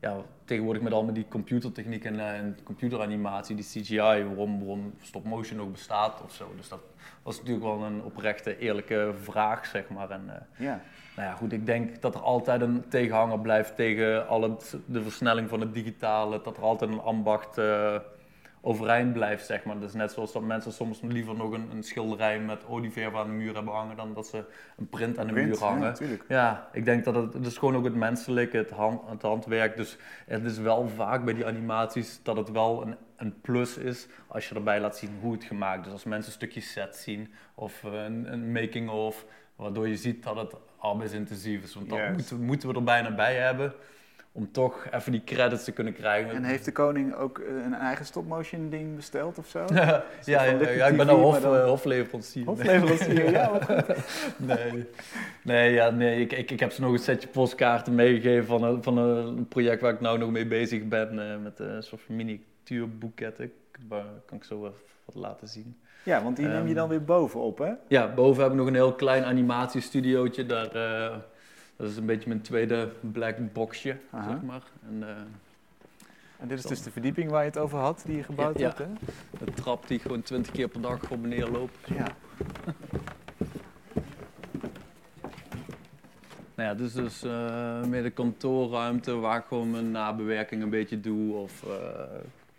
ja, 0.00 0.16
tegenwoordig 0.44 0.82
met 0.82 0.92
allemaal 0.92 1.14
die 1.14 1.28
computertechniek 1.28 2.04
en, 2.04 2.20
eh, 2.20 2.34
en 2.38 2.58
computeranimatie, 2.64 3.56
die 3.56 3.64
CGI, 3.64 3.96
waarom, 4.24 4.58
waarom 4.58 4.94
stop 5.00 5.24
motion 5.24 5.58
nog 5.58 5.70
bestaat 5.70 6.22
of 6.22 6.32
zo. 6.32 6.52
Dus 6.56 6.68
dat 6.68 6.80
was 7.22 7.38
natuurlijk 7.38 7.64
wel 7.64 7.82
een 7.82 8.02
oprechte, 8.02 8.58
eerlijke 8.58 9.12
vraag, 9.22 9.66
zeg 9.66 9.88
maar. 9.88 10.10
En, 10.10 10.22
eh, 10.26 10.64
Ja. 10.66 10.80
nou 11.16 11.28
ja, 11.28 11.34
goed, 11.34 11.52
ik 11.52 11.66
denk 11.66 12.00
dat 12.02 12.14
er 12.14 12.20
altijd 12.20 12.60
een 12.60 12.88
tegenhanger 12.88 13.40
blijft 13.40 13.76
tegen 13.76 14.28
al 14.28 14.42
het, 14.42 14.76
de 14.86 15.02
versnelling 15.02 15.48
van 15.48 15.60
het 15.60 15.74
digitale. 15.74 16.40
Dat 16.42 16.56
er 16.56 16.62
altijd 16.62 16.90
een 16.90 17.00
ambacht 17.00 17.58
eh, 17.58 17.96
overeind 18.60 19.12
blijft, 19.12 19.46
zeg 19.46 19.64
maar. 19.64 19.78
Dus 19.78 19.92
net 19.92 20.12
zoals 20.12 20.32
dat 20.32 20.42
mensen 20.42 20.72
soms 20.72 21.00
liever 21.02 21.34
nog 21.34 21.52
een, 21.52 21.70
een 21.70 21.82
schilderij 21.82 22.40
met 22.40 22.66
olieverf 22.66 23.14
aan 23.14 23.26
de 23.26 23.32
muur 23.32 23.54
hebben 23.54 23.74
hangen... 23.74 23.96
dan 23.96 24.14
dat 24.14 24.26
ze 24.26 24.44
een 24.76 24.88
print 24.88 25.18
aan 25.18 25.26
de 25.26 25.32
Print, 25.32 25.48
muur 25.48 25.58
ja, 25.58 25.66
hangen. 25.66 25.80
natuurlijk. 25.80 26.24
Ja, 26.28 26.68
ik 26.72 26.84
denk 26.84 27.04
dat 27.04 27.14
het, 27.14 27.32
het 27.32 27.46
is 27.46 27.58
gewoon 27.58 27.76
ook 27.76 27.84
het 27.84 27.94
menselijke, 27.94 28.56
het, 28.56 28.70
hand, 28.70 29.00
het 29.10 29.22
handwerk. 29.22 29.76
Dus 29.76 29.96
het 30.26 30.44
is 30.44 30.58
wel 30.58 30.88
vaak 30.88 31.24
bij 31.24 31.34
die 31.34 31.46
animaties 31.46 32.20
dat 32.22 32.36
het 32.36 32.50
wel 32.50 32.82
een 32.82 32.96
een 33.18 33.40
plus 33.40 33.76
is 33.76 34.06
als 34.26 34.48
je 34.48 34.54
erbij 34.54 34.80
laat 34.80 34.96
zien 34.96 35.18
hoe 35.20 35.32
het 35.32 35.44
gemaakt 35.44 35.86
is. 35.86 35.92
Als 35.92 36.04
mensen 36.04 36.32
een 36.32 36.38
stukje 36.38 36.60
set 36.60 36.96
zien 36.96 37.32
of 37.54 37.82
een, 37.82 38.32
een 38.32 38.52
making 38.52 38.90
of, 38.90 39.26
waardoor 39.56 39.88
je 39.88 39.96
ziet 39.96 40.22
dat 40.22 40.36
het 40.36 40.54
arbeidsintensief 40.78 41.62
is. 41.62 41.74
Want 41.74 41.88
dat 41.90 42.38
moeten 42.38 42.68
we 42.68 42.74
er 42.74 42.84
bijna 42.84 43.14
bij 43.14 43.34
hebben 43.36 43.72
om 44.32 44.52
toch 44.52 44.86
even 44.92 45.12
die 45.12 45.24
credits 45.24 45.64
te 45.64 45.72
kunnen 45.72 45.92
krijgen. 45.92 46.30
En 46.30 46.44
heeft 46.44 46.64
de 46.64 46.72
koning 46.72 47.14
ook 47.14 47.38
eh, 47.38 47.54
een 47.64 47.74
eigen 47.74 48.04
stop-motion 48.04 48.70
ding 48.70 48.96
besteld 48.96 49.38
of 49.38 49.48
zo? 49.48 49.64
ja, 49.74 50.04
ja, 50.24 50.42
ik 50.86 50.96
ben 50.96 51.06
nou 51.06 51.20
hof, 51.20 51.40
dan- 51.40 51.56
eh, 51.56 51.64
hofleverancier. 51.64 52.44
Hofleverancier, 52.44 53.30
ja, 53.30 53.50
wat. 53.50 53.66
Nee, 54.36 54.84
nee, 55.42 55.72
ja, 55.72 55.90
nee 55.90 56.20
ik, 56.20 56.32
ik, 56.32 56.50
ik 56.50 56.60
heb 56.60 56.72
ze 56.72 56.80
nog 56.80 56.92
een 56.92 56.98
setje 56.98 57.28
postkaarten 57.28 57.94
meegegeven 57.94 58.46
van 58.46 58.62
een, 58.62 58.82
van 58.82 58.96
een 58.98 59.48
project 59.48 59.80
waar 59.80 59.92
ik 59.92 60.00
nou 60.00 60.18
nog 60.18 60.30
mee 60.30 60.46
bezig 60.46 60.88
ben. 60.88 61.30
eh, 61.32 61.36
met 61.42 61.58
een 61.58 61.82
soort 61.82 62.00
van 62.02 62.16
miniatuurboeketten. 62.16 63.52
Kan 64.26 64.36
ik 64.38 64.44
zo 64.44 64.64
even 64.66 64.76
wat 65.04 65.14
laten 65.14 65.48
zien. 65.48 65.76
Ja, 66.02 66.22
want 66.22 66.36
die 66.36 66.46
neem 66.46 66.66
je 66.66 66.74
dan 66.74 66.88
weer 66.88 67.04
bovenop, 67.04 67.58
hè? 67.58 67.72
Ja, 67.88 68.14
boven 68.14 68.42
heb 68.42 68.52
ik 68.52 68.58
nog 68.58 68.66
een 68.66 68.74
heel 68.74 68.92
klein 68.94 69.24
animatiestudiootje. 69.24 70.46
Daar, 70.46 70.74
eh, 70.74 71.16
dat 71.78 71.90
is 71.90 71.96
een 71.96 72.06
beetje 72.06 72.28
mijn 72.28 72.40
tweede 72.42 72.92
black 73.00 73.52
boxje, 73.52 73.96
Aha. 74.10 74.30
zeg 74.30 74.42
maar. 74.42 74.62
En, 74.88 75.08
eh, 75.08 75.16
En 76.38 76.48
dit 76.48 76.58
is 76.58 76.64
dus 76.64 76.82
de 76.82 76.90
verdieping 76.90 77.30
waar 77.30 77.42
je 77.42 77.48
het 77.48 77.58
over 77.58 77.78
had, 77.78 78.02
die 78.06 78.16
je 78.16 78.22
gebouwd 78.22 78.58
Ja, 78.58 78.66
hebt, 78.66 78.78
hè? 78.78 78.84
een 79.46 79.54
trap 79.54 79.88
die 79.88 79.98
gewoon 79.98 80.22
20 80.22 80.52
keer 80.52 80.68
per 80.68 80.80
dag 80.80 81.10
op 81.10 81.22
en 81.22 81.28
neer 81.28 81.48
loopt. 81.48 81.78
Ja. 81.88 82.06
Nou 86.54 86.70
ja, 86.70 86.76
dus, 86.76 86.92
dus 86.92 87.22
eh 87.22 87.84
meer 87.84 88.02
de 88.02 88.10
kantoorruimte 88.10 89.14
waar 89.16 89.38
ik 89.38 89.44
gewoon 89.44 89.70
mijn 89.70 89.90
nabewerking 89.90 90.62
een 90.62 90.70
beetje 90.70 91.00
doe. 91.00 91.34
Of 91.34 91.62
eh 91.62 91.70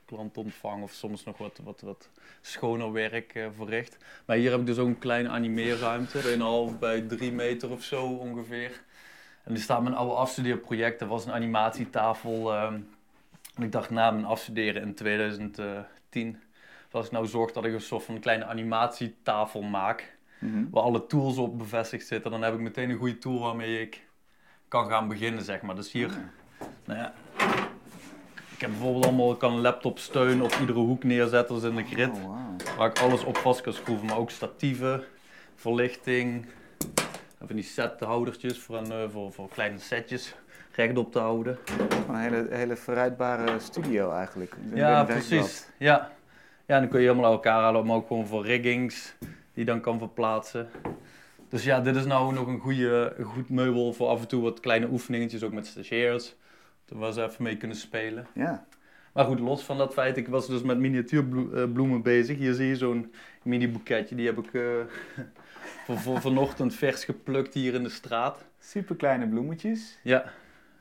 klantontvang 0.06 0.84
of 0.84 0.92
soms 0.92 1.24
nog 1.24 1.38
wat, 1.38 1.60
wat, 1.64 1.82
wat 1.82 2.10
schoner 2.42 2.92
werk 2.92 3.50
verricht. 3.56 3.98
Maar 4.26 4.38
hier 4.38 4.52
heb 4.52 4.60
ik 4.60 4.66
dus 4.66 4.78
ook 4.78 4.88
een 4.88 5.00
kleine 5.00 5.30
animeerruimte. 5.30 6.20
2,5 6.74 6.80
bij 6.80 7.02
3 7.02 7.32
meter 7.32 7.70
of 7.70 7.84
zo 7.84 8.06
ongeveer. 8.06 8.82
En 9.50 9.56
er 9.56 9.62
staat 9.62 9.82
mijn 9.82 9.96
oude 9.96 10.14
afstudeerproject. 10.14 11.00
Dat 11.00 11.08
was 11.10 11.26
een 11.26 11.32
animatietafel. 11.34 12.54
ehm, 12.54 12.74
en 13.56 13.64
ik 13.64 13.72
dacht 13.72 13.90
na 13.90 14.12
mijn 14.12 14.26
afstuderen 14.26 14.82
in 14.82 14.94
2010... 14.96 16.42
Als 16.92 17.06
ik 17.06 17.12
nou 17.12 17.26
zorg 17.28 17.52
dat 17.52 17.66
ik 17.66 17.74
een 17.74 17.82
soort 17.82 18.04
van 18.04 18.20
kleine 18.20 18.46
animatietafel 18.46 19.62
maak 19.62 20.18
Mhm. 20.40 20.64
waar 20.72 20.84
alle 20.84 21.06
tools 21.06 21.38
op 21.38 21.58
bevestigd 21.58 22.08
zitten, 22.08 22.32
dan 22.32 22.42
heb 22.42 22.54
ik 22.54 22.60
meteen 22.60 22.90
een 22.90 22.98
goede 22.98 23.18
tool 23.18 23.40
waarmee 23.40 23.82
ik 23.82 24.08
kan 24.68 24.90
gaan 24.90 25.08
beginnen, 25.08 25.44
zeg 25.44 25.62
maar. 25.62 25.76
Dus 25.76 25.92
hier, 25.92 26.10
nou 26.86 27.00
ja, 27.00 27.14
ik 28.54 28.60
heb 28.62 28.70
bijvoorbeeld 28.70 29.06
allemaal, 29.06 29.32
ik 29.32 29.40
kan 29.40 29.54
een 29.54 29.62
laptop 29.62 30.00
steun 30.00 30.42
op 30.42 30.58
iedere 30.60 30.80
hoek 30.80 31.04
neerzetten, 31.04 31.56
als 31.56 31.64
in 31.64 31.76
de 31.76 31.84
grid, 31.84 32.10
Oh, 32.10 32.38
waar 32.78 32.90
ik 32.90 33.00
alles 33.00 33.24
op 33.24 33.38
vast 33.38 33.62
kan 33.62 33.74
schroeven, 33.74 34.06
maar 34.06 34.18
ook 34.18 34.30
statieven, 34.32 35.04
verlichting, 35.56 36.46
van 37.48 37.56
die 37.56 37.66
sethoudertjes 37.66 38.60
voor, 38.60 38.78
een, 38.78 38.92
eh, 38.92 39.10
voor, 39.10 39.34
voor 39.34 39.50
kleine 39.50 39.78
setjes 39.78 40.36
rechtop 40.72 41.12
te 41.12 41.20
houden. 41.20 41.58
Een 42.08 42.16
hele, 42.16 42.48
hele 42.50 42.76
verrijdbare 42.76 43.60
studio 43.60 44.12
eigenlijk. 44.12 44.56
Ja, 44.74 45.04
precies. 45.04 45.68
Ja. 45.78 46.12
ja, 46.66 46.76
en 46.76 46.82
dan 46.82 46.90
kun 46.90 47.02
je 47.02 47.08
helemaal 47.08 47.32
elkaar 47.32 47.62
halen, 47.62 47.86
maar 47.86 47.96
ook 47.96 48.08
gewoon 48.08 48.28
voor 48.28 48.46
riggings 48.46 49.16
die 49.20 49.30
je 49.54 49.66
dan 49.66 49.82
kan 49.82 49.98
verplaatsen. 49.98 50.70
Dus 51.50 51.64
ja, 51.64 51.80
dit 51.80 51.96
is 51.96 52.06
nou 52.06 52.34
nog 52.34 52.48
een, 52.48 52.60
goede, 52.60 53.14
een 53.18 53.26
goed 53.26 53.50
meubel 53.50 53.94
voor 53.94 54.08
af 54.08 54.22
en 54.22 54.28
toe 54.28 54.42
wat 54.42 54.60
kleine 54.60 54.88
oefeningetjes, 54.88 55.44
ook 55.44 55.54
met 55.54 55.68
stagiairs. 55.68 56.36
Waar 56.88 57.14
ze 57.14 57.24
even 57.24 57.44
mee 57.44 57.58
kunnen 57.58 57.78
spelen. 57.78 58.28
Ja. 58.34 58.66
Maar 59.14 59.26
goed, 59.26 59.40
los 59.40 59.64
van 59.64 59.78
dat 59.78 59.94
feit, 59.94 60.18
ik 60.18 60.28
was 60.28 60.48
dus 60.48 60.62
met 60.62 60.78
miniatuurbloemen 60.78 62.02
bezig. 62.02 62.38
Hier 62.38 62.54
zie 62.54 62.68
je 62.68 62.76
zo'n 62.76 63.14
mini 63.44 63.70
boeketje, 63.70 64.16
die 64.16 64.26
heb 64.26 64.38
ik 64.38 64.54
eh, 64.54 64.62
voor, 65.86 65.98
voor, 65.98 66.22
vanochtend 66.22 66.76
vers 66.76 67.04
geplukt 67.04 67.54
hier 67.54 67.74
in 67.74 67.84
de 67.84 67.90
straat. 67.90 68.46
Super 68.60 68.96
kleine 68.96 69.28
bloemetjes 69.28 70.00
Ja, 70.04 70.32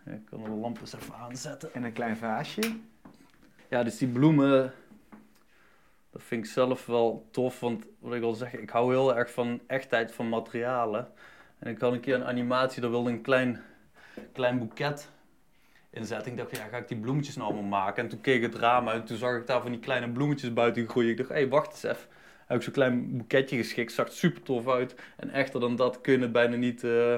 ik 0.07 0.25
kan 0.31 0.43
de 0.43 0.51
lamp 0.51 0.81
eens 0.81 0.95
even 0.95 1.15
aanzetten. 1.15 1.75
en 1.75 1.85
een 1.85 1.93
klein 1.93 2.17
vaasje. 2.17 2.77
Ja, 3.69 3.83
dus 3.83 3.99
die 3.99 4.09
bloemen, 4.09 4.73
dat 6.11 6.23
vind 6.23 6.45
ik 6.45 6.51
zelf 6.51 6.87
wel 6.87 7.27
tof. 7.31 7.61
Want 7.61 7.85
wat 7.99 8.15
ik 8.15 8.23
al 8.23 8.35
zeg, 8.35 8.55
ik 8.55 8.71
hou 8.71 8.93
heel 8.93 9.17
erg 9.17 9.31
van 9.31 9.61
echtheid 9.67 10.13
van 10.13 10.29
materialen. 10.29 11.09
En 11.59 11.71
ik 11.71 11.81
had 11.81 11.93
een 11.93 12.01
keer 12.01 12.15
een 12.15 12.25
animatie, 12.25 12.81
daar 12.81 12.91
wilde 12.91 13.11
een 13.11 13.23
klein, 13.23 13.63
klein 14.33 14.59
boeket 14.59 15.11
in 15.91 16.07
zetten. 16.07 16.33
Ik 16.33 16.39
dacht, 16.39 16.57
ja, 16.57 16.67
ga 16.67 16.77
ik 16.77 16.89
die 16.89 16.99
bloemetjes 16.99 17.37
nou 17.37 17.53
allemaal 17.53 17.81
maken? 17.81 18.03
En 18.03 18.09
toen 18.09 18.21
keek 18.21 18.37
ik 18.37 18.53
het 18.53 18.61
raam 18.61 18.89
uit 18.89 19.01
en 19.01 19.07
toen 19.07 19.17
zag 19.17 19.37
ik 19.37 19.47
daar 19.47 19.63
van 19.63 19.71
die 19.71 19.81
kleine 19.81 20.09
bloemetjes 20.09 20.53
buiten 20.53 20.89
groeien. 20.89 21.11
Ik 21.11 21.17
dacht, 21.17 21.29
hé, 21.29 21.35
hey, 21.35 21.49
wacht 21.49 21.71
eens 21.71 21.83
even. 21.83 22.09
Heb 22.49 22.57
ik 22.57 22.63
zo'n 22.63 22.73
klein 22.73 23.17
boeketje 23.17 23.57
geschikt, 23.57 23.93
zag 23.93 24.07
er 24.07 24.13
super 24.13 24.43
tof 24.43 24.69
uit. 24.69 24.95
En 25.17 25.31
echter 25.31 25.61
dan 25.61 25.77
dat 25.77 26.01
kun 26.01 26.13
je 26.13 26.19
het 26.19 26.33
bijna 26.33 26.57
niet 26.57 26.85
eh, 26.85 27.15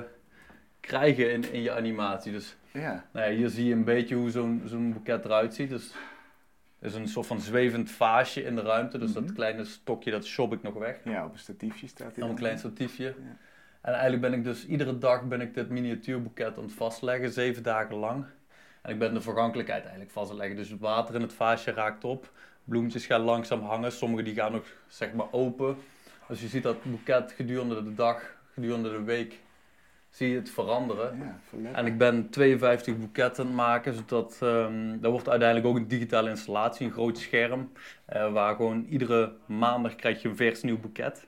krijgen 0.81 1.33
in, 1.33 1.53
in 1.53 1.63
je 1.63 1.73
animatie. 1.73 2.33
Dus 2.33 2.57
Ja. 2.73 3.05
nou 3.13 3.31
ja, 3.31 3.37
hier 3.37 3.49
zie 3.49 3.67
je 3.67 3.73
een 3.75 3.85
beetje 3.85 4.15
hoe 4.15 4.31
zo'n 4.31 4.63
zo'n 4.65 4.93
boeket 4.93 5.25
eruit 5.25 5.55
ziet. 5.55 5.69
Dus 5.69 5.95
is 6.81 6.95
een 6.95 7.09
soort 7.09 7.27
van 7.27 7.41
zwevend 7.41 7.91
vaasje 7.91 8.43
in 8.45 8.55
de 8.55 8.63
ruimte. 8.63 8.99
Dus 8.99 9.13
Mhm. 9.13 9.21
dat 9.25 9.33
kleine 9.33 9.65
stokje, 9.65 10.11
dat 10.11 10.25
shop 10.27 10.53
ik 10.53 10.63
nog 10.63 10.75
weg. 10.75 10.97
ja, 11.05 11.25
op 11.25 11.33
een 11.33 11.39
statiefje 11.39 11.87
staat 11.87 12.07
hij 12.13 12.21
Dan 12.21 12.29
een 12.31 12.37
klein 12.37 12.59
statiefje. 12.59 13.15
En 13.81 13.93
eigenlijk 13.93 14.23
ben 14.23 14.33
ik 14.33 14.45
dus 14.45 14.67
iedere 14.67 14.99
dag 14.99 15.29
ben 15.29 15.41
ik 15.41 15.55
dit 15.55 15.69
miniatuurboeket 15.69 16.57
aan 16.57 16.63
het 16.65 16.73
vastleggen, 16.73 17.31
zeven 17.33 17.63
dagen 17.63 17.95
lang. 17.97 18.25
En 18.83 18.93
ik 18.93 18.99
ben 18.99 19.15
de 19.15 19.21
vergankelijkheid 19.21 19.83
eigenlijk 19.83 20.13
vast 20.13 20.31
aan 20.31 20.37
het 20.37 20.41
leggen. 20.47 20.63
Dus 20.63 20.71
het 20.71 20.81
water 20.81 21.15
in 21.15 21.21
het 21.21 21.33
vaasje 21.33 21.71
raakt 21.73 22.05
op. 22.05 22.33
Bloemetjes 22.65 23.07
gaan 23.07 23.21
langzaam 23.21 23.61
hangen. 23.63 23.93
Sommige 23.93 24.23
die 24.23 24.35
gaan 24.35 24.53
nog 24.53 24.65
zeg 24.89 25.13
maar 25.13 25.33
open. 25.33 25.77
Dus 26.29 26.41
je 26.41 26.49
ziet 26.49 26.63
dat 26.63 26.83
boeket 26.83 27.33
gedurende 27.33 27.85
de 27.85 27.95
dag, 27.95 28.37
gedurende 28.55 28.91
de 28.91 29.03
week, 29.03 29.39
zie 30.11 30.31
je 30.31 30.37
het 30.37 30.51
veranderen. 30.51 31.19
Ja. 31.63 31.73
En 31.73 31.87
ik 31.87 31.99
ben 31.99 32.31
52 32.31 32.99
boeketten 32.99 33.43
aan 33.43 33.49
het 33.49 33.57
maken, 33.57 33.95
zodat 33.95 34.39
ehm 34.41 35.01
dat 35.01 35.11
wordt 35.11 35.29
uiteindelijk 35.29 35.69
ook 35.69 35.77
een 35.77 35.89
digitale 35.89 36.31
installatie, 36.31 36.87
een 36.87 36.93
groot 36.93 37.19
scherm, 37.19 37.73
eh, 38.05 38.33
waar 38.33 38.57
gewoon 38.57 38.85
iedere 38.85 39.33
maandag 39.47 39.95
krijg 39.95 40.23
je 40.23 40.29
een 40.29 40.37
vers 40.37 40.63
nieuw 40.63 40.79
boeket. 40.79 41.27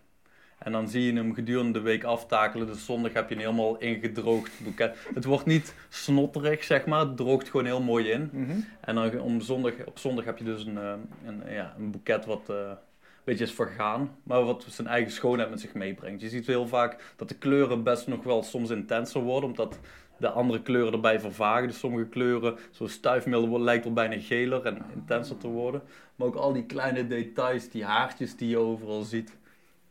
En 0.65 0.73
dan 0.73 0.89
zie 0.89 1.03
je 1.03 1.13
hem 1.13 1.35
gedurende 1.35 1.73
de 1.73 1.81
week 1.81 2.05
aftakelen. 2.05 2.67
Dus 2.67 2.85
zondag 2.85 3.13
heb 3.13 3.29
je 3.29 3.35
een 3.35 3.41
helemaal 3.41 3.79
ingedroogd 3.79 4.53
boeket. 4.65 4.97
Het 5.15 5.25
wordt 5.25 5.47
niet 5.47 5.75
snotterig, 5.89 6.65
zeg 6.65 6.87
maar. 6.87 7.01
Het 7.01 7.17
droogt 7.17 7.51
gewoon 7.51 7.67
heel 7.67 7.83
mooi 7.83 8.11
in. 8.11 8.31
Mhm. 8.33 8.59
En 8.81 8.95
dan 8.95 9.21
om 9.21 9.41
zondag, 9.41 9.73
op 9.85 9.99
zondag 9.99 10.25
heb 10.25 10.39
je 10.39 10.45
dus 10.45 10.65
een, 10.65 10.79
eh, 10.79 10.93
een, 11.27 11.43
ja, 11.55 11.75
een 11.79 11.91
boeket 11.91 12.25
wat 12.25 12.49
eh, 12.49 12.57
een 12.57 13.29
beetje 13.29 13.45
is 13.45 13.53
vergaan, 13.53 14.11
maar 14.23 14.45
wat 14.45 14.65
zijn 14.69 14.89
eigen 14.89 15.13
schoonheid 15.13 15.51
met 15.51 15.61
zich 15.61 15.75
meebrengt. 15.75 16.21
Je 16.21 16.29
ziet 16.29 16.47
heel 16.47 16.67
vaak 16.67 17.13
dat 17.17 17.29
de 17.29 17.35
kleuren 17.35 17.83
best 17.83 18.07
nog 18.07 18.25
wel 18.25 18.43
soms 18.43 18.71
intenser 18.71 19.21
worden, 19.21 19.49
omdat 19.49 19.79
de 20.17 20.31
andere 20.31 20.63
kleuren 20.63 20.93
erbij 20.93 21.21
vervagen. 21.21 21.69
Dus 21.69 21.79
sommige 21.79 22.09
kleuren, 22.09 22.57
zoals 22.71 22.93
stuifmeel, 22.93 23.61
lijkt 23.61 23.85
er 23.85 23.93
bijna 23.93 24.17
geler 24.19 24.67
en 24.67 24.83
intenser 24.95 25.39
te 25.39 25.49
worden. 25.49 25.83
Maar 26.17 26.27
ook 26.27 26.35
al 26.35 26.53
die 26.53 26.67
kleine 26.67 27.07
details, 27.07 27.69
die 27.69 27.85
haartjes 27.85 28.37
die 28.37 28.49
je 28.49 28.59
overal 28.59 29.03
ziet, 29.03 29.37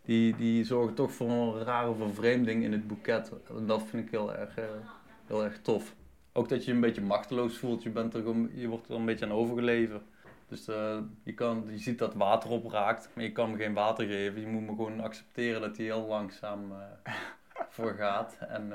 die, 0.01 0.35
die 0.35 0.63
zorgen 0.63 0.93
toch 0.93 1.11
voor 1.11 1.29
een 1.29 1.63
rare 1.63 1.95
vervreemding 1.95 2.63
in 2.63 2.71
het 2.71 2.87
boeket. 2.87 3.31
En 3.57 3.65
dat 3.65 3.83
vind 3.83 4.05
ik 4.05 4.11
heel 4.11 4.35
erg, 4.35 4.57
eh, 4.57 4.65
heel 5.27 5.43
erg 5.43 5.61
tof. 5.61 5.95
Ook 6.33 6.49
dat 6.49 6.59
je 6.59 6.69
je 6.69 6.75
een 6.75 6.81
beetje 6.81 7.01
machteloos 7.01 7.57
voelt. 7.57 7.83
Je, 7.83 7.89
bent 7.89 8.13
er 8.13 8.23
je 8.53 8.67
wordt 8.67 8.89
er 8.89 8.95
een 8.95 9.05
beetje 9.05 9.25
aan 9.25 9.31
overgeleverd. 9.31 10.03
Dus 10.47 10.67
eh, 10.67 10.97
je, 11.23 11.33
kan, 11.33 11.63
je 11.69 11.77
ziet 11.77 11.99
dat 11.99 12.13
water 12.13 12.49
opraakt, 12.49 13.09
maar 13.13 13.23
je 13.23 13.31
kan 13.31 13.49
hem 13.49 13.57
geen 13.57 13.73
water 13.73 14.05
geven. 14.05 14.41
Je 14.41 14.47
moet 14.47 14.61
me 14.61 14.67
gewoon 14.67 14.99
accepteren 14.99 15.61
dat 15.61 15.77
hij 15.77 15.85
heel 15.85 16.05
langzaam 16.07 16.71
eh 17.05 17.13
voorgaat. 17.69 18.37
En 18.39 18.73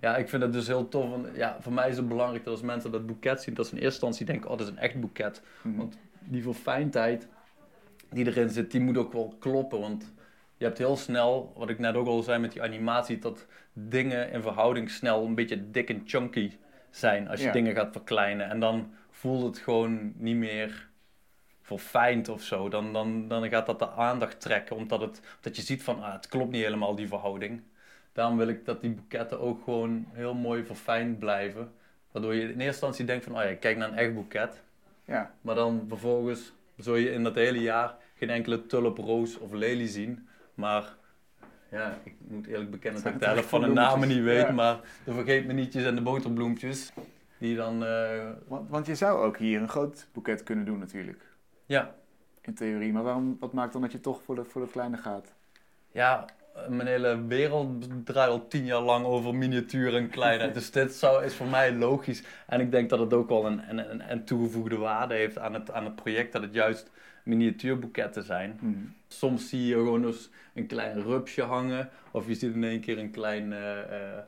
ja, 0.00 0.16
ik 0.16 0.28
vind 0.28 0.42
het 0.42 0.52
dus 0.52 0.66
heel 0.66 0.88
tof. 0.88 1.10
Want, 1.10 1.26
ja, 1.34 1.56
voor 1.60 1.72
mij 1.72 1.88
is 1.88 1.96
het 1.96 2.08
belangrijk 2.08 2.44
dat 2.44 2.52
als 2.52 2.62
mensen 2.62 2.90
dat 2.90 3.06
boeket 3.06 3.42
zien, 3.42 3.54
dat 3.54 3.66
ze 3.66 3.76
in 3.76 3.82
eerste 3.82 4.06
instantie 4.06 4.26
denken, 4.26 4.50
oh, 4.50 4.58
dat 4.58 4.66
is 4.66 4.72
een 4.72 4.78
echt 4.78 5.00
boeket. 5.00 5.42
Mhm. 5.62 5.76
Want 5.76 5.98
die 6.18 6.42
verfijndheid 6.42 7.28
die 8.10 8.26
erin 8.26 8.50
zit, 8.50 8.70
die 8.70 8.80
moet 8.80 8.96
ook 8.96 9.12
wel 9.12 9.36
kloppen. 9.38 9.80
Want 9.80 10.12
je 10.58 10.64
hebt 10.64 10.78
heel 10.78 10.96
snel, 10.96 11.52
wat 11.56 11.68
ik 11.70 11.78
net 11.78 11.94
ook 11.94 12.06
al 12.06 12.22
zei 12.22 12.38
met 12.38 12.52
die 12.52 12.62
animatie, 12.62 13.18
dat 13.18 13.46
dingen 13.72 14.30
in 14.32 14.42
verhouding 14.42 14.90
snel 14.90 15.24
een 15.24 15.34
beetje 15.34 15.70
dik 15.70 15.88
en 15.90 16.02
chunky 16.04 16.52
zijn 16.90 17.28
als 17.28 17.40
je 17.40 17.46
Ja. 17.46 17.52
dingen 17.52 17.74
gaat 17.74 17.92
verkleinen. 17.92 18.48
En 18.48 18.60
dan 18.60 18.92
voelt 19.10 19.42
het 19.42 19.58
gewoon 19.58 20.12
niet 20.16 20.36
meer 20.36 20.88
verfijnd 21.62 22.28
of 22.28 22.42
zo. 22.42 22.68
Dan, 22.68 22.92
dan, 22.92 23.28
dan 23.28 23.48
gaat 23.48 23.66
dat 23.66 23.78
de 23.78 23.90
aandacht 23.90 24.40
trekken, 24.40 24.76
omdat 24.76 25.00
het, 25.40 25.56
je 25.56 25.62
ziet 25.62 25.82
van, 25.82 26.02
ah, 26.02 26.12
het 26.12 26.28
klopt 26.28 26.50
niet 26.50 26.62
helemaal 26.62 26.94
die 26.94 27.08
verhouding. 27.08 27.62
Daarom 28.12 28.36
wil 28.36 28.48
ik 28.48 28.64
dat 28.64 28.80
die 28.80 28.90
boeketten 28.90 29.40
ook 29.40 29.64
gewoon 29.64 30.06
heel 30.12 30.34
mooi 30.34 30.64
verfijnd 30.64 31.18
blijven. 31.18 31.72
Waardoor 32.10 32.34
je 32.34 32.40
in 32.42 32.48
eerste 32.48 32.64
instantie 32.64 33.04
denkt 33.04 33.24
van, 33.24 33.36
oh 33.38 33.42
ja, 33.42 33.54
kijk 33.54 33.76
naar 33.76 33.88
een 33.88 33.98
echt 33.98 34.14
boeket. 34.14 34.62
Ja, 35.04 35.34
Maar 35.40 35.54
dan 35.54 35.84
vervolgens 35.88 36.52
zul 36.76 36.94
je 36.96 37.10
in 37.12 37.22
dat 37.22 37.34
hele 37.34 37.60
jaar 37.60 37.94
geen 38.14 38.30
enkele 38.30 38.66
tulp, 38.66 38.98
roos 38.98 39.38
of 39.38 39.52
lelie 39.52 39.88
zien. 39.88 40.27
Maar 40.58 40.96
ja, 41.70 41.98
ik 42.02 42.14
moet 42.18 42.46
eerlijk 42.46 42.70
bekennen 42.70 43.02
dat 43.02 43.12
ik 43.12 43.18
de 43.18 43.26
helft 43.26 43.48
van 43.48 43.60
de 43.60 43.66
namen 43.66 44.08
niet 44.08 44.22
weet. 44.22 44.46
ja. 44.46 44.52
Maar 44.52 44.80
de 45.04 45.12
vergeet-me-nietjes 45.12 45.84
en 45.84 45.94
de 45.94 46.02
boterbloempjes, 46.02 46.92
die 47.38 47.56
dan... 47.56 47.84
eh, 47.84 48.30
want, 48.46 48.70
want 48.70 48.86
je 48.86 48.94
zou 48.94 49.24
ook 49.24 49.36
hier 49.36 49.60
een 49.60 49.68
groot 49.68 50.08
boeket 50.12 50.42
kunnen 50.42 50.64
doen 50.64 50.78
natuurlijk. 50.78 51.22
Ja, 51.66 51.94
in 52.40 52.54
theorie. 52.54 52.92
Maar 52.92 53.02
waarom, 53.02 53.36
wat 53.40 53.52
maakt 53.52 53.72
dan 53.72 53.82
dat 53.82 53.92
je 53.92 54.00
toch 54.00 54.22
voor 54.22 54.34
de, 54.34 54.44
voor 54.44 54.62
de 54.64 54.70
kleine 54.70 54.96
gaat? 54.96 55.34
ja, 55.92 56.24
mijn 56.68 56.88
hele 56.88 57.26
wereld 57.26 57.86
draait 58.04 58.30
al 58.30 58.48
tien 58.48 58.64
jaar 58.64 58.80
lang 58.80 59.04
over 59.04 59.34
miniatuur 59.34 59.94
en 59.94 60.08
kleinheid. 60.08 60.54
dus 60.54 60.70
dit 60.70 60.92
zou, 60.92 61.24
is 61.24 61.34
voor 61.34 61.46
mij 61.46 61.74
logisch. 61.74 62.22
En 62.46 62.60
ik 62.60 62.70
denk 62.70 62.90
dat 62.90 62.98
het 62.98 63.12
ook 63.12 63.28
wel 63.28 63.46
een, 63.46 63.60
een, 63.68 63.90
een, 63.90 64.10
een 64.10 64.24
toegevoegde 64.24 64.76
waarde 64.76 65.14
heeft 65.14 65.38
aan 65.38 65.54
het, 65.54 65.70
aan 65.70 65.84
het 65.84 65.96
project. 65.96 66.32
Dat 66.32 66.42
het 66.42 66.54
juist 66.54 66.90
miniatuurboeketten 67.22 68.24
zijn. 68.24 68.56
Hmm. 68.60 68.94
Soms 69.08 69.48
zie 69.48 69.66
je 69.66 69.74
gewoon 69.74 70.06
eens 70.06 70.30
een 70.54 70.66
klein 70.66 71.02
rupsje 71.02 71.42
hangen. 71.42 71.90
Of 72.10 72.26
je 72.26 72.34
ziet 72.34 72.54
in 72.54 72.64
één 72.64 72.80
keer 72.80 72.98
een 72.98 73.10
klein 73.10 73.52
eh, 73.52 73.78
eh, 73.80 74.18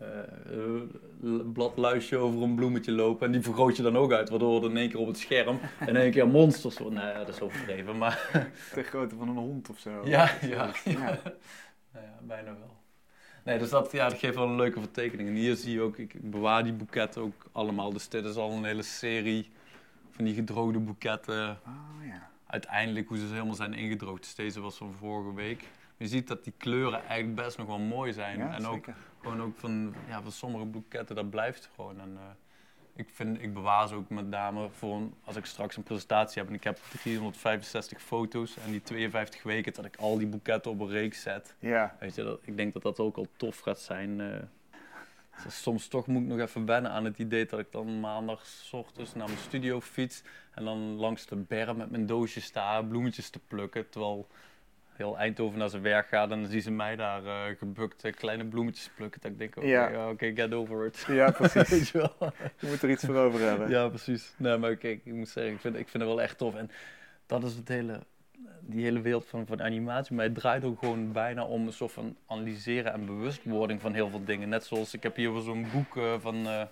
eh, 0.00 1.40
bladluisje 1.52 2.16
over 2.16 2.42
een 2.42 2.54
bloemetje 2.54 2.92
lopen. 2.92 3.26
En 3.26 3.32
die 3.32 3.40
vergroot 3.40 3.76
je 3.76 3.82
dan 3.82 3.96
ook 3.96 4.12
uit. 4.12 4.28
Waardoor 4.28 4.64
er 4.64 4.70
in 4.70 4.76
één 4.76 4.88
keer 4.90 5.00
op 5.00 5.06
het 5.06 5.18
scherm 5.18 5.58
in 5.86 5.96
één 5.96 6.10
keer 6.10 6.28
monsters 6.28 6.78
worden. 6.78 7.04
Nee, 7.04 7.14
dat 7.14 7.28
is 7.28 7.40
overdreven. 7.40 7.98
Maar 7.98 8.48
Ter 8.72 8.84
grootte 8.84 9.16
van 9.16 9.28
een 9.28 9.36
hond 9.36 9.70
of 9.70 9.78
zo. 9.78 9.90
ja, 10.04 10.30
ja, 10.40 10.70
Ja. 10.84 10.98
Nou 10.98 11.16
ja, 12.02 12.18
bijna 12.22 12.54
wel. 12.58 12.76
Nee, 13.44 13.58
dus 13.58 13.70
dat, 13.70 13.92
ja, 13.92 14.08
dat 14.08 14.18
geeft 14.18 14.34
wel 14.34 14.46
een 14.46 14.56
leuke 14.56 14.80
vertekening. 14.80 15.28
En 15.28 15.34
hier 15.34 15.56
zie 15.56 15.72
je 15.72 15.80
ook, 15.80 15.96
ik, 15.96 16.30
bewaar 16.30 16.64
die 16.64 16.72
boeketten 16.72 17.22
ook 17.22 17.46
allemaal. 17.52 17.92
Dus 17.92 18.08
dit 18.08 18.24
is 18.24 18.36
al 18.36 18.50
een 18.50 18.64
hele 18.64 18.82
serie 18.82 19.50
van 20.10 20.24
die 20.24 20.34
gedroogde 20.34 20.78
boeketten. 20.78 21.50
Oh 21.66 22.06
ja. 22.06 22.30
Uiteindelijk 22.46 23.08
hoe 23.08 23.18
ze 23.18 23.26
helemaal 23.26 23.54
zijn 23.54 23.74
ingedroogd. 23.74 24.22
Dus 24.22 24.34
deze 24.34 24.60
was 24.60 24.76
van 24.76 24.94
vorige 24.98 25.34
week. 25.34 25.68
Je 25.96 26.06
ziet 26.06 26.28
dat 26.28 26.44
die 26.44 26.52
kleuren 26.56 27.04
eigenlijk 27.06 27.34
best 27.34 27.58
nog 27.58 27.66
wel 27.66 27.78
mooi 27.78 28.12
zijn. 28.12 28.38
Ja, 28.38 28.54
en 28.54 28.66
ook 28.66 28.74
zeker. 28.74 28.94
gewoon 29.20 29.42
ook 29.42 29.56
van, 29.56 29.94
ja, 30.08 30.22
van 30.22 30.32
sommige 30.32 30.64
boeketten, 30.64 31.16
dat 31.16 31.30
blijft 31.30 31.70
gewoon. 31.74 32.00
En, 32.00 32.16
eh, 32.16 32.22
ik, 32.96 33.08
vind, 33.12 33.42
ik 33.42 33.54
bewaar 33.54 33.88
ze 33.88 33.94
ook 33.94 34.08
met 34.10 34.28
name 34.28 34.68
voor 34.70 34.96
een- 34.96 35.14
als 35.24 35.36
ik 35.36 35.44
straks 35.44 35.76
een 35.76 35.82
presentatie 35.82 36.38
heb. 36.40 36.48
En 36.50 36.56
ik 36.56 36.64
heb 36.64 36.78
365 36.90 38.02
foto's 38.02 38.56
en 38.64 38.70
die 38.70 38.82
52 38.82 39.42
weken 39.42 39.72
dat 39.72 39.84
ik 39.84 39.96
al 39.96 40.18
die 40.18 40.26
boeketten 40.26 40.70
op 40.70 40.80
een 40.80 40.88
reeks 40.88 41.22
zet. 41.22 41.54
Ja. 41.58 41.96
Weet 42.00 42.14
je, 42.14 42.22
dat, 42.22 42.38
ik 42.42 42.56
denk 42.56 42.72
dat 42.72 42.82
dat 42.82 43.00
ook 43.00 43.16
al 43.16 43.26
tof 43.36 43.58
gaat 43.58 43.80
zijn. 43.80 44.20
eh. 44.20 44.42
Dus 45.44 45.62
soms 45.62 45.88
toch 45.88 46.06
moet 46.06 46.22
ik 46.22 46.28
nog 46.28 46.38
even 46.38 46.66
wennen 46.66 46.90
aan 46.90 47.04
het 47.04 47.18
idee 47.18 47.46
dat 47.46 47.58
ik 47.58 47.72
dan 47.72 48.00
maandag 48.00 48.42
ochtends 48.72 49.14
naar 49.14 49.26
mijn 49.26 49.38
studio 49.40 49.80
fiets. 49.80 50.22
En 50.54 50.64
dan 50.64 50.78
langs 50.78 51.26
de 51.26 51.36
berm 51.36 51.76
met 51.76 51.90
mijn 51.90 52.06
doosje 52.06 52.40
sta, 52.40 52.82
bloemetjes 52.82 53.30
te 53.30 53.38
plukken. 53.48 53.88
Terwijl 53.88 54.26
heel 54.96 55.18
Eindhoven 55.18 55.58
naar 55.58 55.68
zijn 55.70 55.82
werk 55.82 56.08
gaat 56.08 56.30
en 56.30 56.40
dan 56.40 56.50
zien 56.50 56.62
ze 56.62 56.70
mij 56.70 56.96
daar 56.96 57.24
eh, 57.24 57.56
gebukt 57.58 58.10
kleine 58.10 58.44
bloemetjes 58.44 58.90
plukken. 58.96 59.20
Dat 59.20 59.30
ik 59.30 59.38
denk, 59.38 59.56
oké, 59.56 59.66
Ja. 59.66 59.88
ja, 59.88 60.10
oké, 60.10 60.32
get 60.34 60.52
over 60.54 60.86
it. 60.86 61.04
Ja, 61.08 61.30
precies. 61.30 61.68
Weet 61.78 61.88
je 61.88 61.98
wel? 61.98 62.32
Je 62.58 62.66
moet 62.66 62.82
er 62.82 62.90
iets 62.90 63.04
voor 63.04 63.16
over 63.16 63.40
hebben. 63.40 63.68
Ja, 63.68 63.88
precies. 63.88 64.34
Nee, 64.36 64.56
maar 64.56 64.76
kijk, 64.76 65.00
ik 65.04 65.12
moet 65.12 65.28
zeggen, 65.28 65.52
ik 65.52 65.60
vind, 65.60 65.76
ik 65.76 65.88
vind 65.88 66.02
het 66.02 66.12
wel 66.12 66.22
echt 66.22 66.38
tof. 66.38 66.54
En 66.54 66.70
dat 67.26 67.44
is 67.44 67.54
het 67.54 67.68
hele, 67.68 68.00
die 68.60 68.84
hele 68.84 69.00
wereld 69.00 69.26
van, 69.26 69.46
van 69.46 69.62
animatie. 69.62 70.14
Maar 70.16 70.24
het 70.24 70.34
draait 70.34 70.64
ook 70.64 70.78
gewoon 70.78 71.12
bijna 71.12 71.44
om 71.44 71.66
een 71.66 71.72
soort 71.72 71.92
van 71.92 72.16
analyseren 72.26 72.92
en 72.92 73.06
bewustwording 73.06 73.80
van 73.80 73.94
heel 73.94 74.10
veel 74.10 74.24
dingen. 74.24 74.48
Net 74.48 74.64
zoals, 74.64 74.94
ik 74.94 75.02
heb 75.02 75.16
hier 75.16 75.32
weer 75.32 75.42
zo'n 75.42 75.66
boek 75.72 75.96
eh, 75.96 76.14
van 76.18 76.46
eh, 76.46 76.62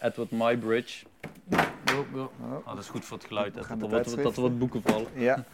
Edward 0.00 0.30
Mybridge. 0.30 1.06
Oh. 1.50 2.26
Oh, 2.40 2.66
dat 2.66 2.78
is 2.78 2.88
goed 2.88 3.04
voor 3.04 3.16
het 3.16 3.26
geluid, 3.26 3.54
We 3.54 3.60
dat, 3.60 3.70
er 3.70 3.88
wat, 3.88 4.22
dat 4.22 4.36
er 4.36 4.42
wat 4.42 4.58
boeken 4.58 4.82
vallen. 4.82 5.08
Ja. 5.14 5.44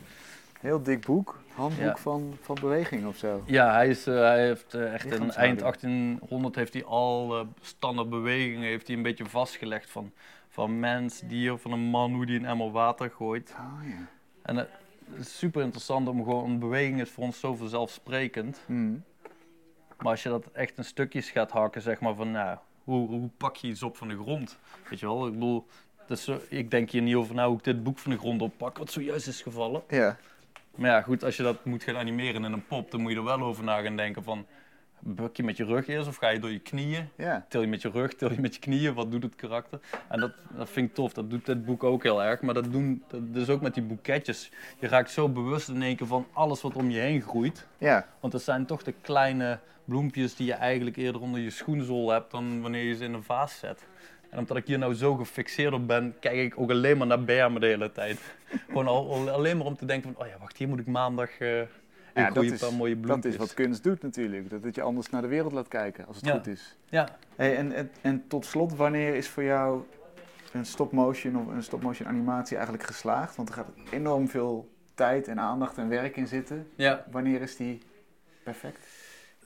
Heel 0.64 0.82
dik 0.82 1.06
boek. 1.06 1.40
Handboek 1.54 1.84
Ja. 1.84 1.96
van, 1.96 2.36
van 2.40 2.56
beweging 2.60 3.06
of 3.06 3.16
zo. 3.16 3.42
Ja, 3.46 3.72
hij, 3.72 3.88
is, 3.88 4.06
eh, 4.06 4.14
hij 4.14 4.46
heeft 4.46 4.74
eh, 4.74 4.92
echt 4.94 5.04
Lichaamshouding. 5.04 5.60
eind 5.60 5.60
1800 5.60 6.54
heeft 6.54 6.72
hij 6.72 6.84
al 6.84 7.38
eh, 7.38 7.46
standaard 7.60 8.10
bewegingen 8.10 8.68
heeft 8.68 8.86
hij 8.86 8.96
een 8.96 9.02
beetje 9.02 9.24
vastgelegd 9.26 9.90
van, 9.90 10.12
van 10.48 10.80
mens, 10.80 11.20
dier, 11.20 11.58
van 11.58 11.72
een 11.72 11.80
man, 11.80 12.14
hoe 12.14 12.26
die 12.26 12.38
een 12.38 12.44
emmer 12.44 12.70
water 12.70 13.10
gooit. 13.10 13.54
Oh 13.58 13.88
ja. 13.88 14.06
En 14.42 14.56
het 14.56 14.68
is 15.18 15.38
super 15.38 15.62
interessant 15.62 16.08
om 16.08 16.24
gewoon, 16.24 16.50
een 16.50 16.58
beweging 16.58 17.00
is 17.00 17.10
voor 17.10 17.24
ons 17.24 17.40
zo 17.40 17.54
vanzelfsprekend. 17.54 18.60
Hmm. 18.66 19.04
Maar 19.98 20.10
als 20.10 20.22
je 20.22 20.28
dat 20.28 20.46
echt 20.52 20.76
in 20.76 20.84
stukjes 20.84 21.30
gaat 21.30 21.50
hakken, 21.50 21.82
zeg 21.82 22.00
maar 22.00 22.14
van, 22.14 22.30
nou, 22.30 22.58
hoe, 22.84 23.08
hoe 23.08 23.28
pak 23.36 23.56
je 23.56 23.68
iets 23.68 23.82
op 23.82 23.96
van 23.96 24.08
de 24.08 24.16
grond? 24.16 24.58
Weet 24.90 25.00
je 25.00 25.06
wel, 25.06 25.26
ik 25.26 25.32
bedoel, 25.32 25.66
ik 26.48 26.70
denk 26.70 26.90
hier 26.90 27.02
niet 27.02 27.14
over 27.14 27.34
na 27.34 27.46
hoe 27.46 27.56
ik 27.56 27.64
dit 27.64 27.82
boek 27.82 27.98
van 27.98 28.10
de 28.10 28.18
grond 28.18 28.42
oppak, 28.42 28.78
wat 28.78 28.90
zojuist 28.90 29.26
is 29.26 29.42
gevallen. 29.42 29.82
Ja. 29.88 30.16
Maar 30.74 30.90
ja, 30.90 31.02
goed, 31.02 31.24
als 31.24 31.36
je 31.36 31.42
dat 31.42 31.64
moet 31.64 31.82
gaan 31.82 31.96
animeren 31.96 32.44
in 32.44 32.52
een 32.52 32.66
pop, 32.66 32.90
dan 32.90 33.00
moet 33.00 33.10
je 33.10 33.16
er 33.16 33.24
wel 33.24 33.40
over 33.40 33.64
na 33.64 33.80
gaan 33.80 33.96
denken 33.96 34.22
van, 34.22 34.46
buk 35.00 35.36
je 35.36 35.42
met 35.42 35.56
je 35.56 35.64
rug 35.64 35.86
eerst 35.86 36.08
of 36.08 36.16
ga 36.16 36.28
je 36.28 36.38
door 36.38 36.50
je 36.50 36.58
knieën? 36.58 37.08
Ja. 37.16 37.46
Til 37.48 37.60
je 37.60 37.66
met 37.66 37.82
je 37.82 37.90
rug, 37.90 38.14
til 38.14 38.32
je 38.32 38.40
met 38.40 38.54
je 38.54 38.60
knieën, 38.60 38.94
wat 38.94 39.10
doet 39.10 39.22
het 39.22 39.34
karakter? 39.34 39.80
En 40.08 40.20
dat, 40.20 40.32
dat 40.56 40.70
vind 40.70 40.88
ik 40.88 40.94
tof, 40.94 41.12
dat 41.12 41.30
doet 41.30 41.46
dit 41.46 41.64
boek 41.64 41.84
ook 41.84 42.02
heel 42.02 42.22
erg. 42.22 42.40
Maar 42.40 42.54
dat 42.54 42.72
doen, 42.72 43.02
dat 43.08 43.42
is 43.42 43.48
ook 43.48 43.60
met 43.60 43.74
die 43.74 43.82
boeketjes. 43.82 44.50
Je 44.78 44.88
raakt 44.88 45.10
zo 45.10 45.28
bewust 45.28 45.68
in 45.68 45.82
één 45.82 45.96
keer 45.96 46.06
van 46.06 46.26
alles 46.32 46.62
wat 46.62 46.76
om 46.76 46.90
je 46.90 47.00
heen 47.00 47.22
groeit. 47.22 47.66
Ja. 47.78 48.06
Want 48.20 48.32
dat 48.32 48.42
zijn 48.42 48.66
toch 48.66 48.82
de 48.82 48.94
kleine 49.00 49.58
bloempjes 49.84 50.36
die 50.36 50.46
je 50.46 50.52
eigenlijk 50.52 50.96
eerder 50.96 51.20
onder 51.20 51.40
je 51.40 51.50
schoenzool 51.50 52.10
hebt 52.10 52.30
dan 52.30 52.62
wanneer 52.62 52.84
je 52.84 52.96
ze 52.96 53.04
in 53.04 53.12
een 53.12 53.22
vaas 53.22 53.58
zet. 53.58 53.86
En 54.34 54.40
omdat 54.40 54.56
ik 54.56 54.66
hier 54.66 54.78
nou 54.78 54.94
zo 54.94 55.14
gefixeerd 55.14 55.72
op 55.72 55.86
ben, 55.86 56.14
kijk 56.20 56.36
ik 56.36 56.58
ook 56.60 56.70
alleen 56.70 56.96
maar 56.98 57.06
naar 57.06 57.24
bermen 57.24 57.60
de 57.60 57.66
hele 57.66 57.92
tijd. 57.92 58.20
Gewoon 58.66 58.86
al, 58.86 59.12
al- 59.12 59.30
alleen 59.30 59.56
maar 59.56 59.66
om 59.66 59.76
te 59.76 59.86
denken 59.86 60.12
van, 60.14 60.24
oh 60.24 60.30
ja, 60.30 60.38
wacht, 60.38 60.56
hier 60.56 60.68
moet 60.68 60.78
ik 60.78 60.86
maandag 60.86 61.40
uh, 61.40 61.48
Ja, 61.48 61.66
een 62.14 62.24
dat 62.24 62.32
goede 62.32 62.52
is, 62.52 62.60
paar 62.60 62.72
mooie 62.72 63.00
dat 63.00 63.24
is 63.24 63.36
wat 63.36 63.54
kunst 63.54 63.82
doet 63.82 64.02
natuurlijk. 64.02 64.50
Dat 64.50 64.62
het 64.62 64.74
je 64.74 64.82
anders 64.82 65.10
naar 65.10 65.22
de 65.22 65.28
wereld 65.28 65.52
laat 65.52 65.68
kijken, 65.68 66.06
als 66.06 66.16
het 66.16 66.26
Ja. 66.26 66.32
goed 66.32 66.46
is. 66.46 66.76
Ja, 66.88 67.16
Hey, 67.36 67.56
en, 67.56 67.72
en, 67.72 67.90
en 68.00 68.24
tot 68.28 68.44
slot, 68.46 68.74
wanneer 68.76 69.14
is 69.14 69.28
voor 69.28 69.42
jou 69.42 69.82
een 70.52 70.64
stop-motion 70.66 71.36
of 71.36 71.46
een 71.46 71.62
stop-motion 71.62 72.08
animatie 72.08 72.54
eigenlijk 72.56 72.86
geslaagd? 72.86 73.36
Want 73.36 73.48
er 73.48 73.54
gaat 73.54 73.68
enorm 73.90 74.28
veel 74.28 74.68
tijd 74.94 75.28
en 75.28 75.40
aandacht 75.40 75.78
en 75.78 75.88
werk 75.88 76.16
in 76.16 76.26
zitten. 76.26 76.68
ja, 76.74 77.04
Wanneer 77.10 77.40
is 77.40 77.56
die 77.56 77.78
perfect? 78.42 78.86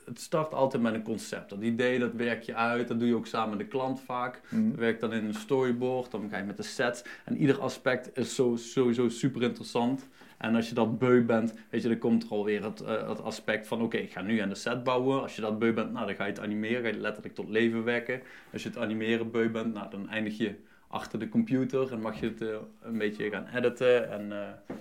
Het 0.09 0.19
start 0.19 0.53
altijd 0.53 0.83
met 0.83 0.93
een 0.93 1.03
concept. 1.03 1.49
Dat 1.49 1.61
idee, 1.61 1.99
dat 1.99 2.13
werk 2.13 2.43
je 2.43 2.55
uit, 2.55 2.87
dat 2.87 2.99
doe 2.99 3.07
je 3.07 3.15
ook 3.15 3.27
samen 3.27 3.49
met 3.49 3.59
de 3.59 3.65
klant 3.65 4.01
vaak. 4.01 4.41
Hmm. 4.49 4.71
Je 4.71 4.77
werkt 4.77 5.01
dan 5.01 5.13
in 5.13 5.25
een 5.25 5.33
storyboard, 5.33 6.11
dan 6.11 6.29
ga 6.29 6.37
je 6.37 6.43
met 6.43 6.57
de 6.57 6.63
sets. 6.63 7.03
En 7.25 7.37
ieder 7.37 7.59
aspect 7.59 8.17
is 8.17 8.35
zo, 8.35 8.55
sowieso 8.55 9.09
super 9.09 9.41
interessant. 9.41 10.07
En 10.37 10.55
als 10.55 10.69
je 10.69 10.75
dat 10.75 10.99
beu 10.99 11.25
bent, 11.25 11.53
weet 11.69 11.81
je, 11.81 11.87
dan 11.87 11.97
komt 11.97 12.23
er 12.23 12.29
alweer 12.29 12.63
het, 12.63 12.81
eh, 12.81 13.09
het 13.09 13.21
aspect 13.21 13.67
van... 13.67 13.81
Oké, 13.81 13.97
ik 13.97 14.11
ga 14.11 14.21
nu 14.21 14.39
aan 14.39 14.49
de 14.49 14.55
set 14.55 14.83
bouwen. 14.83 15.21
Als 15.21 15.35
je 15.35 15.41
dat 15.41 15.59
beu 15.59 15.73
bent, 15.73 15.91
nou, 15.91 16.05
dan 16.05 16.15
ga 16.15 16.23
je 16.23 16.31
het 16.31 16.41
animeren. 16.41 16.81
Ga 16.81 16.87
je 16.87 16.99
letterlijk 16.99 17.35
tot 17.35 17.49
leven 17.49 17.83
wekken. 17.83 18.21
Als 18.53 18.63
je 18.63 18.69
het 18.69 18.77
animeren 18.77 19.31
beu 19.31 19.49
bent, 19.49 19.73
nou, 19.73 19.89
dan 19.89 20.09
eindig 20.09 20.37
je 20.37 20.55
achter 20.87 21.19
de 21.19 21.29
computer. 21.29 21.91
En 21.91 22.01
mag 22.01 22.19
je 22.19 22.25
het 22.25 22.41
eh, 22.41 22.47
een 22.81 22.97
beetje 22.97 23.29
gaan 23.29 23.47
editen. 23.55 24.11
En 24.11 24.31
eh, 24.31 24.75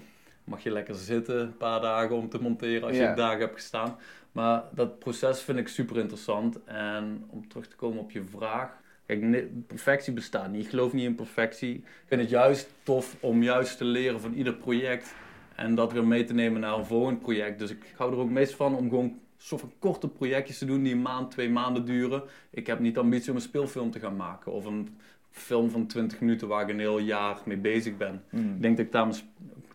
mag 0.48 0.62
je 0.62 0.70
lekker 0.70 0.94
zitten 0.94 1.40
een 1.40 1.56
paar 1.56 1.80
dagen 1.80 2.16
om 2.16 2.28
te 2.28 2.42
monteren 2.42 2.88
als 2.88 2.96
je 2.96 3.12
dagen 3.16 3.40
hebt 3.40 3.54
gestaan. 3.54 3.96
Maar 4.32 4.62
dat 4.74 4.98
proces 4.98 5.42
vind 5.42 5.58
ik 5.58 5.68
super 5.68 5.96
interessant. 5.98 6.64
En 6.64 7.24
om 7.30 7.48
terug 7.48 7.68
te 7.68 7.76
komen 7.76 7.98
op 7.98 8.10
je 8.10 8.24
vraag. 8.24 8.70
Kijk, 9.06 9.66
perfectie 9.66 10.12
bestaat 10.12 10.50
niet. 10.50 10.64
Ik 10.64 10.70
geloof 10.70 10.92
niet 10.92 11.04
in 11.04 11.14
perfectie. 11.14 11.74
Ik 11.74 11.84
vind 12.06 12.20
het 12.20 12.30
juist 12.30 12.70
tof 12.82 13.16
om 13.20 13.42
juist 13.42 13.78
te 13.78 13.84
leren 13.84 14.20
van 14.20 14.32
ieder 14.32 14.54
project. 14.54 15.14
En 15.54 15.74
dat 15.74 15.92
weer 15.92 16.06
mee 16.06 16.24
te 16.24 16.34
nemen 16.34 16.60
naar 16.60 16.78
een 16.78 16.86
volgend 16.86 17.20
project. 17.20 17.58
Dus 17.58 17.70
ik 17.70 17.94
hou 17.96 18.12
er 18.12 18.18
ook 18.18 18.30
meest 18.30 18.54
van 18.54 18.76
om 18.76 18.88
gewoon 18.88 19.18
soort 19.38 19.60
van 19.60 19.72
korte 19.78 20.08
projectjes 20.08 20.58
te 20.58 20.64
doen 20.64 20.82
die 20.82 20.92
een 20.92 21.02
maand, 21.02 21.30
twee 21.30 21.50
maanden 21.50 21.84
duren. 21.84 22.22
Ik 22.50 22.66
heb 22.66 22.78
niet 22.78 22.94
de 22.94 23.00
ambitie 23.00 23.30
om 23.30 23.36
een 23.36 23.42
speelfilm 23.42 23.90
te 23.90 23.98
gaan 23.98 24.16
maken. 24.16 24.52
Of 24.52 24.64
een 24.64 24.98
film 25.30 25.70
van 25.70 25.86
20 25.86 26.20
minuten 26.20 26.48
waar 26.48 26.62
ik 26.62 26.68
een 26.68 26.78
heel 26.78 26.98
jaar 26.98 27.38
mee 27.44 27.56
bezig 27.56 27.96
ben. 27.96 28.22
Hmm. 28.30 28.54
Ik 28.54 28.62
denk 28.62 28.76
dat 28.76 28.86
ik 28.86 28.92
daar 28.92 29.06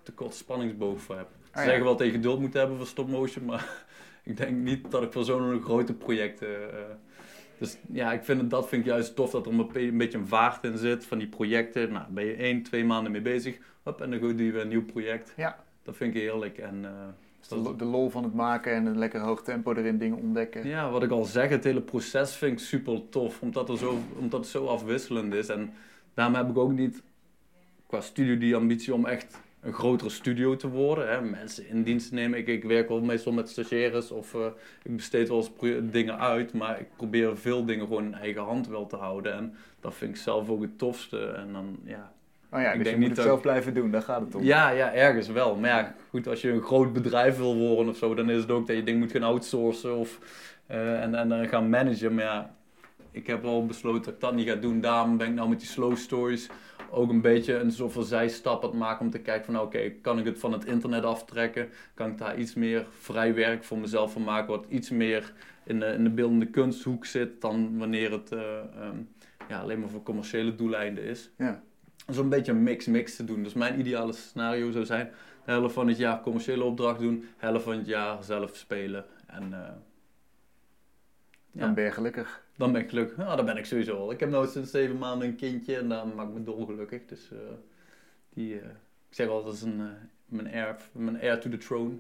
te 0.04 0.12
korte 0.12 0.38
spanningsboog 0.38 1.02
voor 1.02 1.18
heb. 1.18 1.28
Ze 1.44 1.60
ja. 1.60 1.64
zeggen 1.66 1.84
wel 1.84 1.96
dat 1.96 2.08
je 2.08 2.14
geduld 2.14 2.40
moet 2.40 2.54
hebben 2.54 2.78
voor 2.78 2.88
stop 2.88 3.10
motion, 3.10 3.46
maar 3.46 3.86
ik 4.24 4.38
denk 4.38 4.58
niet 4.58 4.92
dat 4.92 5.04
ik 5.04 5.12
voor 5.12 5.24
zo'n 5.24 5.62
grote 5.62 5.94
projecten. 5.94 6.72
eh, 6.74 6.80
dus 7.58 7.78
ja, 7.92 8.14
ik 8.14 8.24
vind 8.24 8.42
het, 8.42 8.50
dat 8.50 8.68
vind 8.68 8.82
ik 8.86 8.92
juist 8.92 9.16
tof 9.16 9.32
dat 9.32 9.46
er 9.46 9.52
een, 9.54 9.70
een 9.74 9.98
beetje 9.98 10.18
een 10.18 10.28
vaart 10.28 10.64
in 10.64 10.78
zit 10.78 11.06
van 11.06 11.18
die 11.18 11.28
projecten. 11.28 11.92
Nou, 11.92 12.06
ben 12.10 12.26
je 12.26 12.36
één, 12.36 12.64
twee 12.64 12.86
maanden 12.86 13.12
mee 13.12 13.22
bezig, 13.22 13.58
hop, 13.84 14.02
en 14.02 14.10
dan 14.10 14.20
doe 14.20 14.30
je 14.44 14.52
weer 14.52 14.62
een 14.62 14.68
nieuw 14.68 14.86
project. 14.86 15.34
Ja. 15.38 15.64
Dat 15.84 15.96
vind 15.96 16.16
ik 16.16 16.22
heerlijk. 16.22 16.58
En, 16.58 16.86
eh, 16.86 16.92
Dus 17.48 17.78
de 17.78 17.86
lol 17.86 18.10
van 18.10 18.24
het 18.24 18.34
maken 18.34 18.74
en 18.74 18.86
een 18.86 18.98
lekker 18.98 19.20
hoog 19.20 19.44
tempo 19.44 19.74
erin 19.74 19.98
dingen 19.98 20.18
ontdekken. 20.18 20.68
ja, 20.68 20.90
wat 20.90 21.04
ik 21.04 21.12
al 21.12 21.24
zeg, 21.26 21.50
het 21.50 21.64
hele 21.64 21.82
proces 21.82 22.36
vind 22.36 22.52
ik 22.52 22.60
super 22.66 23.10
tof, 23.10 23.42
omdat, 23.42 23.70
er 23.70 23.78
zo, 23.78 23.98
omdat 24.20 24.40
het 24.40 24.50
zo 24.50 24.66
afwisselend 24.66 25.34
is. 25.34 25.50
En 25.50 25.74
daarom 26.14 26.36
heb 26.36 26.50
ik 26.50 26.58
ook 26.58 26.72
niet 26.72 27.02
qua 27.88 28.02
studio 28.02 28.38
die 28.38 28.56
ambitie 28.56 28.94
om 28.94 29.06
echt 29.06 29.42
een 29.64 29.74
grotere 29.74 30.10
studio 30.10 30.56
te 30.56 30.70
worden. 30.70 31.10
Hè. 31.10 31.22
Mensen 31.22 31.68
in 31.68 31.84
dienst 31.84 32.12
nemen. 32.12 32.40
Ik, 32.40 32.48
ik 32.48 32.64
werk 32.64 32.88
wel 32.88 33.02
meestal 33.02 33.32
met 33.32 33.50
stagiaires 33.50 34.12
of 34.12 34.34
eh, 34.34 34.46
ik 34.84 34.96
besteed 34.96 35.28
wel 35.28 35.38
eens 35.38 35.92
dingen 35.92 36.20
uit, 36.20 36.54
maar 36.54 36.80
ik 36.80 36.88
probeer 36.96 37.38
veel 37.38 37.66
dingen 37.66 37.88
gewoon 37.88 38.06
in 38.06 38.14
eigen 38.14 38.42
hand 38.42 38.68
wel 38.68 38.88
te 38.88 38.96
houden. 38.96 39.34
En 39.34 39.56
dat 39.80 39.94
vind 39.94 40.16
ik 40.16 40.22
zelf 40.22 40.50
ook 40.50 40.62
het 40.62 40.78
tofste. 40.78 41.26
En 41.26 41.54
dan, 41.54 41.78
ja, 41.84 42.12
Oh 42.54 42.62
ja, 42.62 42.72
Ik 42.72 42.78
dus 42.78 42.84
denk 42.84 42.96
je 42.96 43.02
moet 43.02 43.10
niet 43.10 43.18
het 43.18 43.26
zelf 43.26 43.42
blijven 43.42 43.74
doen, 43.74 43.92
daar 43.92 44.02
gaat 44.02 44.22
het 44.22 44.36
om. 44.36 44.44
ja, 44.44 44.70
ja, 44.70 44.94
ergens 44.94 45.28
wel. 45.28 45.56
Maar 45.56 45.70
ja, 45.70 45.96
goed, 46.10 46.28
als 46.28 46.42
je 46.42 46.52
een 46.52 46.62
groot 46.62 46.94
bedrijf 46.94 47.38
wil 47.38 47.56
worden 47.56 47.90
of 47.90 47.98
zo, 47.98 48.14
dan 48.14 48.30
is 48.30 48.42
het 48.42 48.52
ook 48.52 48.68
dat 48.68 48.76
je 48.76 48.84
ding 48.84 49.00
moet 49.00 49.12
gaan 49.12 49.24
outsourcen 49.24 49.96
of, 49.96 50.20
eh, 50.68 51.02
en, 51.02 51.16
en 51.16 51.30
dan 51.30 51.48
gaan 51.48 51.70
managen. 51.70 52.14
Maar 52.14 52.24
ja, 52.24 52.56
ik 53.12 53.28
heb 53.28 53.46
al 53.46 53.66
besloten 53.66 54.04
dat 54.04 54.14
ik 54.14 54.20
dat 54.20 54.34
niet 54.36 54.48
ga 54.48 54.56
doen. 54.56 54.82
Daarom 54.82 55.18
ben 55.18 55.28
ik 55.28 55.34
nou 55.34 55.50
met 55.50 55.60
die 55.60 55.68
slow 55.68 55.96
stories 55.96 56.50
ook 56.94 57.10
een 57.10 57.22
beetje 57.22 57.54
een 57.54 57.72
soort 57.72 57.92
van 57.92 58.04
zijstap 58.04 58.64
aan 58.64 58.70
het 58.70 58.80
maken 58.80 59.06
om 59.06 59.12
te 59.12 59.20
kijken 59.20 59.46
van 59.46 59.54
nou, 59.54 59.66
oké, 59.66 59.90
kan 59.90 60.20
ik 60.20 60.26
het 60.26 60.40
van 60.40 60.52
het 60.54 60.66
internet 60.66 61.04
aftrekken? 61.04 61.70
Kan 61.94 62.10
ik 62.10 62.18
daar 62.18 62.38
iets 62.38 62.54
meer 62.54 62.86
vrij 63.00 63.34
werk 63.34 63.64
voor 63.64 63.78
mezelf 63.78 64.12
van 64.14 64.24
maken, 64.24 64.48
wat 64.48 64.66
iets 64.70 64.90
meer 64.90 65.34
in 65.64 65.80
de, 65.80 65.86
in 65.86 66.04
de 66.04 66.10
beeldende 66.10 66.46
kunsthoek 66.46 67.06
zit 67.06 67.42
dan 67.42 67.78
wanneer 67.78 68.12
het 68.12 68.32
eh, 68.32 68.58
ehm, 68.58 68.98
ja, 69.50 69.60
alleen 69.60 69.80
maar 69.80 69.90
voor 69.90 70.04
commerciële 70.04 70.56
doeleinden 70.56 71.04
is. 71.04 71.30
Ja. 71.38 71.64
Zo'n 72.08 72.30
beetje 72.30 72.52
een 72.52 72.64
mix-mix 72.64 73.16
te 73.16 73.24
doen. 73.26 73.44
Dus 73.44 73.54
mijn 73.54 73.80
ideale 73.80 74.14
scenario 74.14 74.72
zou 74.72 74.86
zijn, 74.86 75.12
de 75.46 75.52
helft 75.52 75.74
van 75.74 75.88
het 75.88 75.98
jaar 75.98 76.22
commerciële 76.22 76.64
opdracht 76.64 77.00
doen, 77.00 77.20
de 77.20 77.26
helft 77.38 77.64
van 77.64 77.78
het 77.78 77.88
jaar 77.88 78.24
zelf 78.24 78.56
spelen. 78.56 79.06
En 79.28 79.54
eh, 79.54 79.60
Dan 81.52 81.68
Ja. 81.68 81.74
ben 81.74 81.84
je 81.84 81.92
gelukkig. 81.92 82.43
Dan 82.58 82.72
ben 82.72 82.82
ik 82.82 82.90
gelukkig. 82.90 83.18
Nou, 83.18 83.36
dan 83.36 83.46
ben 83.46 83.58
ik 83.58 83.66
sowieso 83.66 83.98
al. 83.98 84.12
Ik 84.12 84.20
heb 84.20 84.30
nu 84.30 84.46
sinds 84.48 84.72
zeven 84.72 84.98
maanden 84.98 85.28
een 85.28 85.36
kindje 85.36 85.76
en 85.78 85.90
daar 85.90 86.08
maak 86.08 86.28
ik 86.28 86.34
me 86.34 86.44
dolgelukkig. 86.44 87.06
Dus 87.06 87.30
eh, 87.32 87.38
die, 88.34 88.54
eh, 88.60 88.66
ik 89.10 89.16
zeg 89.16 89.28
altijd, 89.28 89.46
dat 89.46 89.54
is 89.54 89.62
een, 89.62 89.80
eh, 89.80 89.86
mijn, 90.26 90.48
heir, 90.48 90.76
mijn 90.92 91.16
heir 91.16 91.40
to 91.40 91.50
the 91.50 91.58
throne. 91.58 91.94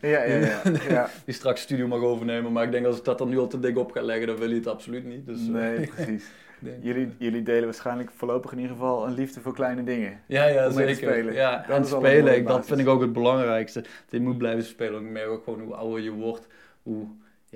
Ja, 0.00 0.22
ja, 0.22 0.34
ja. 0.34 0.60
ja. 0.88 1.08
die 1.24 1.34
straks 1.34 1.60
studio 1.60 1.86
mag 1.86 2.00
overnemen. 2.00 2.52
Maar 2.52 2.64
ik 2.64 2.70
denk 2.70 2.86
als 2.86 2.98
ik 2.98 3.04
dat 3.04 3.18
dan 3.18 3.28
nu 3.28 3.38
al 3.38 3.46
te 3.46 3.60
dik 3.60 3.78
op 3.78 3.90
ga 3.92 4.02
leggen, 4.02 4.26
dan 4.26 4.36
wil 4.36 4.48
je 4.48 4.54
het 4.54 4.66
absoluut 4.66 5.04
niet. 5.04 5.26
Dus, 5.26 5.40
Nee, 5.40 5.86
precies. 5.86 6.26
denk- 6.58 6.82
Jullie, 6.82 7.08
jullie 7.18 7.42
delen 7.42 7.64
waarschijnlijk 7.64 8.10
voorlopig 8.10 8.52
in 8.52 8.58
ieder 8.58 8.72
geval 8.72 9.06
een 9.06 9.14
liefde 9.14 9.40
voor 9.40 9.54
kleine 9.54 9.84
dingen. 9.84 10.20
Ja, 10.26 10.46
ja, 10.46 10.68
om 10.68 10.74
mee 10.74 10.86
te 10.86 10.94
zeker. 10.94 11.12
spelen. 11.12 11.34
Ja, 11.34 11.64
Dat 11.68 11.76
en 11.76 11.86
spelen, 11.86 12.36
ik, 12.36 12.46
dat 12.46 12.66
vind 12.66 12.80
ik 12.80 12.88
ook 12.88 13.00
het 13.00 13.12
belangrijkste. 13.12 13.84
Je 14.10 14.20
moet 14.20 14.38
blijven 14.38 14.64
spelen. 14.64 15.04
Ik 15.04 15.10
merk 15.10 15.28
ook 15.28 15.44
gewoon 15.44 15.60
hoe 15.60 15.74
ouder 15.74 16.00
je 16.00 16.10
wordt, 16.10 16.46
hoe 16.82 17.06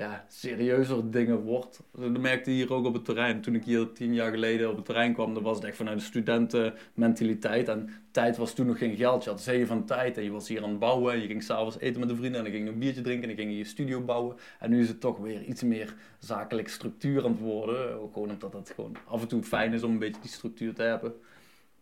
ja, 0.00 0.24
serieuzer 0.28 1.10
dingen 1.10 1.40
wordt. 1.42 1.82
Dat 1.92 2.18
merkte 2.18 2.50
hier 2.50 2.72
ook 2.72 2.84
op 2.84 2.94
het 2.94 3.04
terrein. 3.04 3.40
Toen 3.40 3.54
ik 3.54 3.64
hier 3.64 3.92
tien 3.92 4.14
jaar 4.14 4.30
geleden 4.30 4.70
op 4.70 4.76
het 4.76 4.84
terrein 4.84 5.14
kwam, 5.14 5.34
dan 5.34 5.42
was 5.42 5.56
het 5.56 5.64
echt 5.64 5.76
vanuit 5.76 5.98
de 5.98 6.04
studentenmentaliteit. 6.04 7.68
En 7.68 7.90
tijd 8.10 8.36
was 8.36 8.54
toen 8.54 8.66
nog 8.66 8.78
geen 8.78 8.96
geld. 8.96 9.24
Je 9.24 9.30
had 9.30 9.40
zeeën 9.40 9.66
van 9.66 9.84
tijd 9.84 10.16
en 10.16 10.24
je 10.24 10.30
was 10.30 10.48
hier 10.48 10.62
aan 10.62 10.70
het 10.70 10.78
bouwen. 10.78 11.12
En 11.12 11.20
je 11.20 11.26
ging 11.26 11.42
s'avonds 11.42 11.78
eten 11.78 12.00
met 12.00 12.10
een 12.10 12.16
vrienden 12.16 12.38
en 12.38 12.44
dan 12.44 12.54
ging 12.54 12.66
je 12.66 12.72
een 12.72 12.78
biertje 12.78 13.02
drinken 13.02 13.22
en 13.22 13.36
dan 13.36 13.44
ging 13.44 13.56
je 13.56 13.62
je 13.62 13.64
studio 13.64 14.00
bouwen. 14.00 14.36
En 14.58 14.70
nu 14.70 14.80
is 14.80 14.88
het 14.88 15.00
toch 15.00 15.18
weer 15.18 15.42
iets 15.42 15.62
meer 15.62 15.94
zakelijke 16.18 16.70
structuur 16.70 17.24
aan 17.24 17.30
het 17.30 17.40
worden. 17.40 18.00
Ook 18.00 18.12
gewoon 18.12 18.30
omdat 18.30 18.52
het 18.52 18.72
gewoon 18.74 18.96
af 19.06 19.20
en 19.22 19.28
toe 19.28 19.42
fijn 19.42 19.72
is 19.72 19.82
om 19.82 19.90
een 19.92 19.98
beetje 19.98 20.20
die 20.20 20.30
structuur 20.30 20.74
te 20.74 20.82
hebben. 20.82 21.14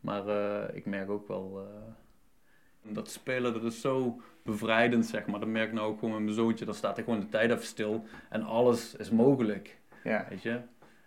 Maar 0.00 0.28
eh, 0.28 0.76
ik 0.76 0.86
merk 0.86 1.10
ook 1.10 1.28
wel... 1.28 1.60
eh, 1.60 1.92
dat 2.92 3.10
spelen, 3.10 3.52
dat 3.52 3.64
is 3.64 3.80
zo 3.80 4.20
bevrijdend, 4.50 5.06
zeg 5.06 5.26
maar. 5.26 5.40
Dat 5.40 5.48
merk 5.48 5.68
ik 5.68 5.74
nou 5.74 5.88
ook 5.90 5.98
gewoon 5.98 6.14
met 6.14 6.22
mijn 6.22 6.34
zoontje. 6.34 6.64
Dan 6.64 6.74
staat 6.74 6.98
er 6.98 7.04
gewoon 7.04 7.20
de 7.20 7.28
tijd 7.28 7.50
even 7.50 7.64
stil. 7.64 8.04
En 8.28 8.42
alles 8.42 8.94
is 8.96 9.10
mogelijk, 9.10 9.78
Ja. 10.04 10.26
weet 10.28 10.42
je. 10.42 10.60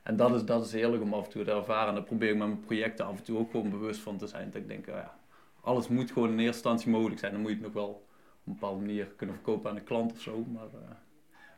En 0.04 0.16
dat 0.16 0.36
is, 0.36 0.46
dat 0.46 0.66
is 0.66 0.72
heerlijk 0.72 1.04
om 1.04 1.14
af 1.14 1.26
en 1.26 1.32
toe 1.32 1.44
te 1.44 1.52
ervaren. 1.52 1.88
En 1.90 1.96
daar 1.96 2.04
probeer 2.04 2.30
ik 2.30 2.38
met 2.38 2.48
mijn 2.48 2.60
projecten 2.60 3.06
af 3.06 3.18
en 3.18 3.24
toe 3.24 3.38
ook 3.38 3.52
gewoon 3.52 3.70
bewust 3.70 4.00
van 4.02 4.18
te 4.18 4.28
zijn. 4.28 4.46
Dat 4.52 4.62
ik 4.62 4.68
denk, 4.68 4.88
oh 4.88 4.94
ja, 4.96 5.16
alles 5.62 5.88
moet 5.88 6.12
gewoon 6.12 6.28
in 6.30 6.34
eerste 6.40 6.54
instantie 6.54 6.92
mogelijk 6.92 7.20
zijn. 7.20 7.32
Dan 7.32 7.42
moet 7.42 7.50
je 7.50 7.56
het 7.56 7.66
nog 7.66 7.74
wel 7.74 7.90
op 7.90 8.08
een 8.46 8.54
bepaalde 8.54 8.80
manier 8.80 9.06
kunnen 9.06 9.36
verkopen 9.36 9.70
aan 9.70 9.76
de 9.76 9.82
klant 9.82 10.12
of 10.12 10.20
zo. 10.22 10.46
Maar 10.54 10.64
eh, 10.74 10.90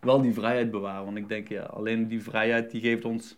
wel 0.01 0.21
die 0.21 0.33
vrijheid 0.33 0.71
bewaren. 0.71 1.05
Want 1.05 1.17
ik 1.17 1.27
denk, 1.27 1.47
ja, 1.47 1.63
alleen 1.63 2.07
die 2.07 2.23
vrijheid 2.23 2.71
die 2.71 2.81
geeft 2.81 3.05
ons 3.05 3.37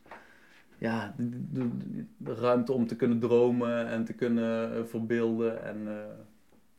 ja, 0.78 1.14
de, 1.18 1.30
de- 1.52 1.78
de- 1.78 2.06
de 2.18 2.34
ruimte 2.34 2.72
om 2.74 2.88
te 2.88 2.96
kunnen 2.96 3.20
dromen 3.20 3.88
en 3.88 4.06
te 4.06 4.14
kunnen 4.14 4.76
eh, 4.78 4.84
verbeelden. 4.84 5.64
En 5.64 5.88
eh, 5.88 6.04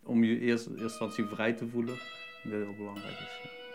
om 0.07 0.25
je 0.25 0.41
eerst, 0.41 0.67
in 0.67 0.73
eerste 0.73 0.85
instantie 0.85 1.25
vrij 1.25 1.53
te 1.53 1.69
voelen. 1.69 1.95
Dat 2.43 2.53
heel 2.53 2.75
belangrijk 2.77 3.19
is. 3.19 3.66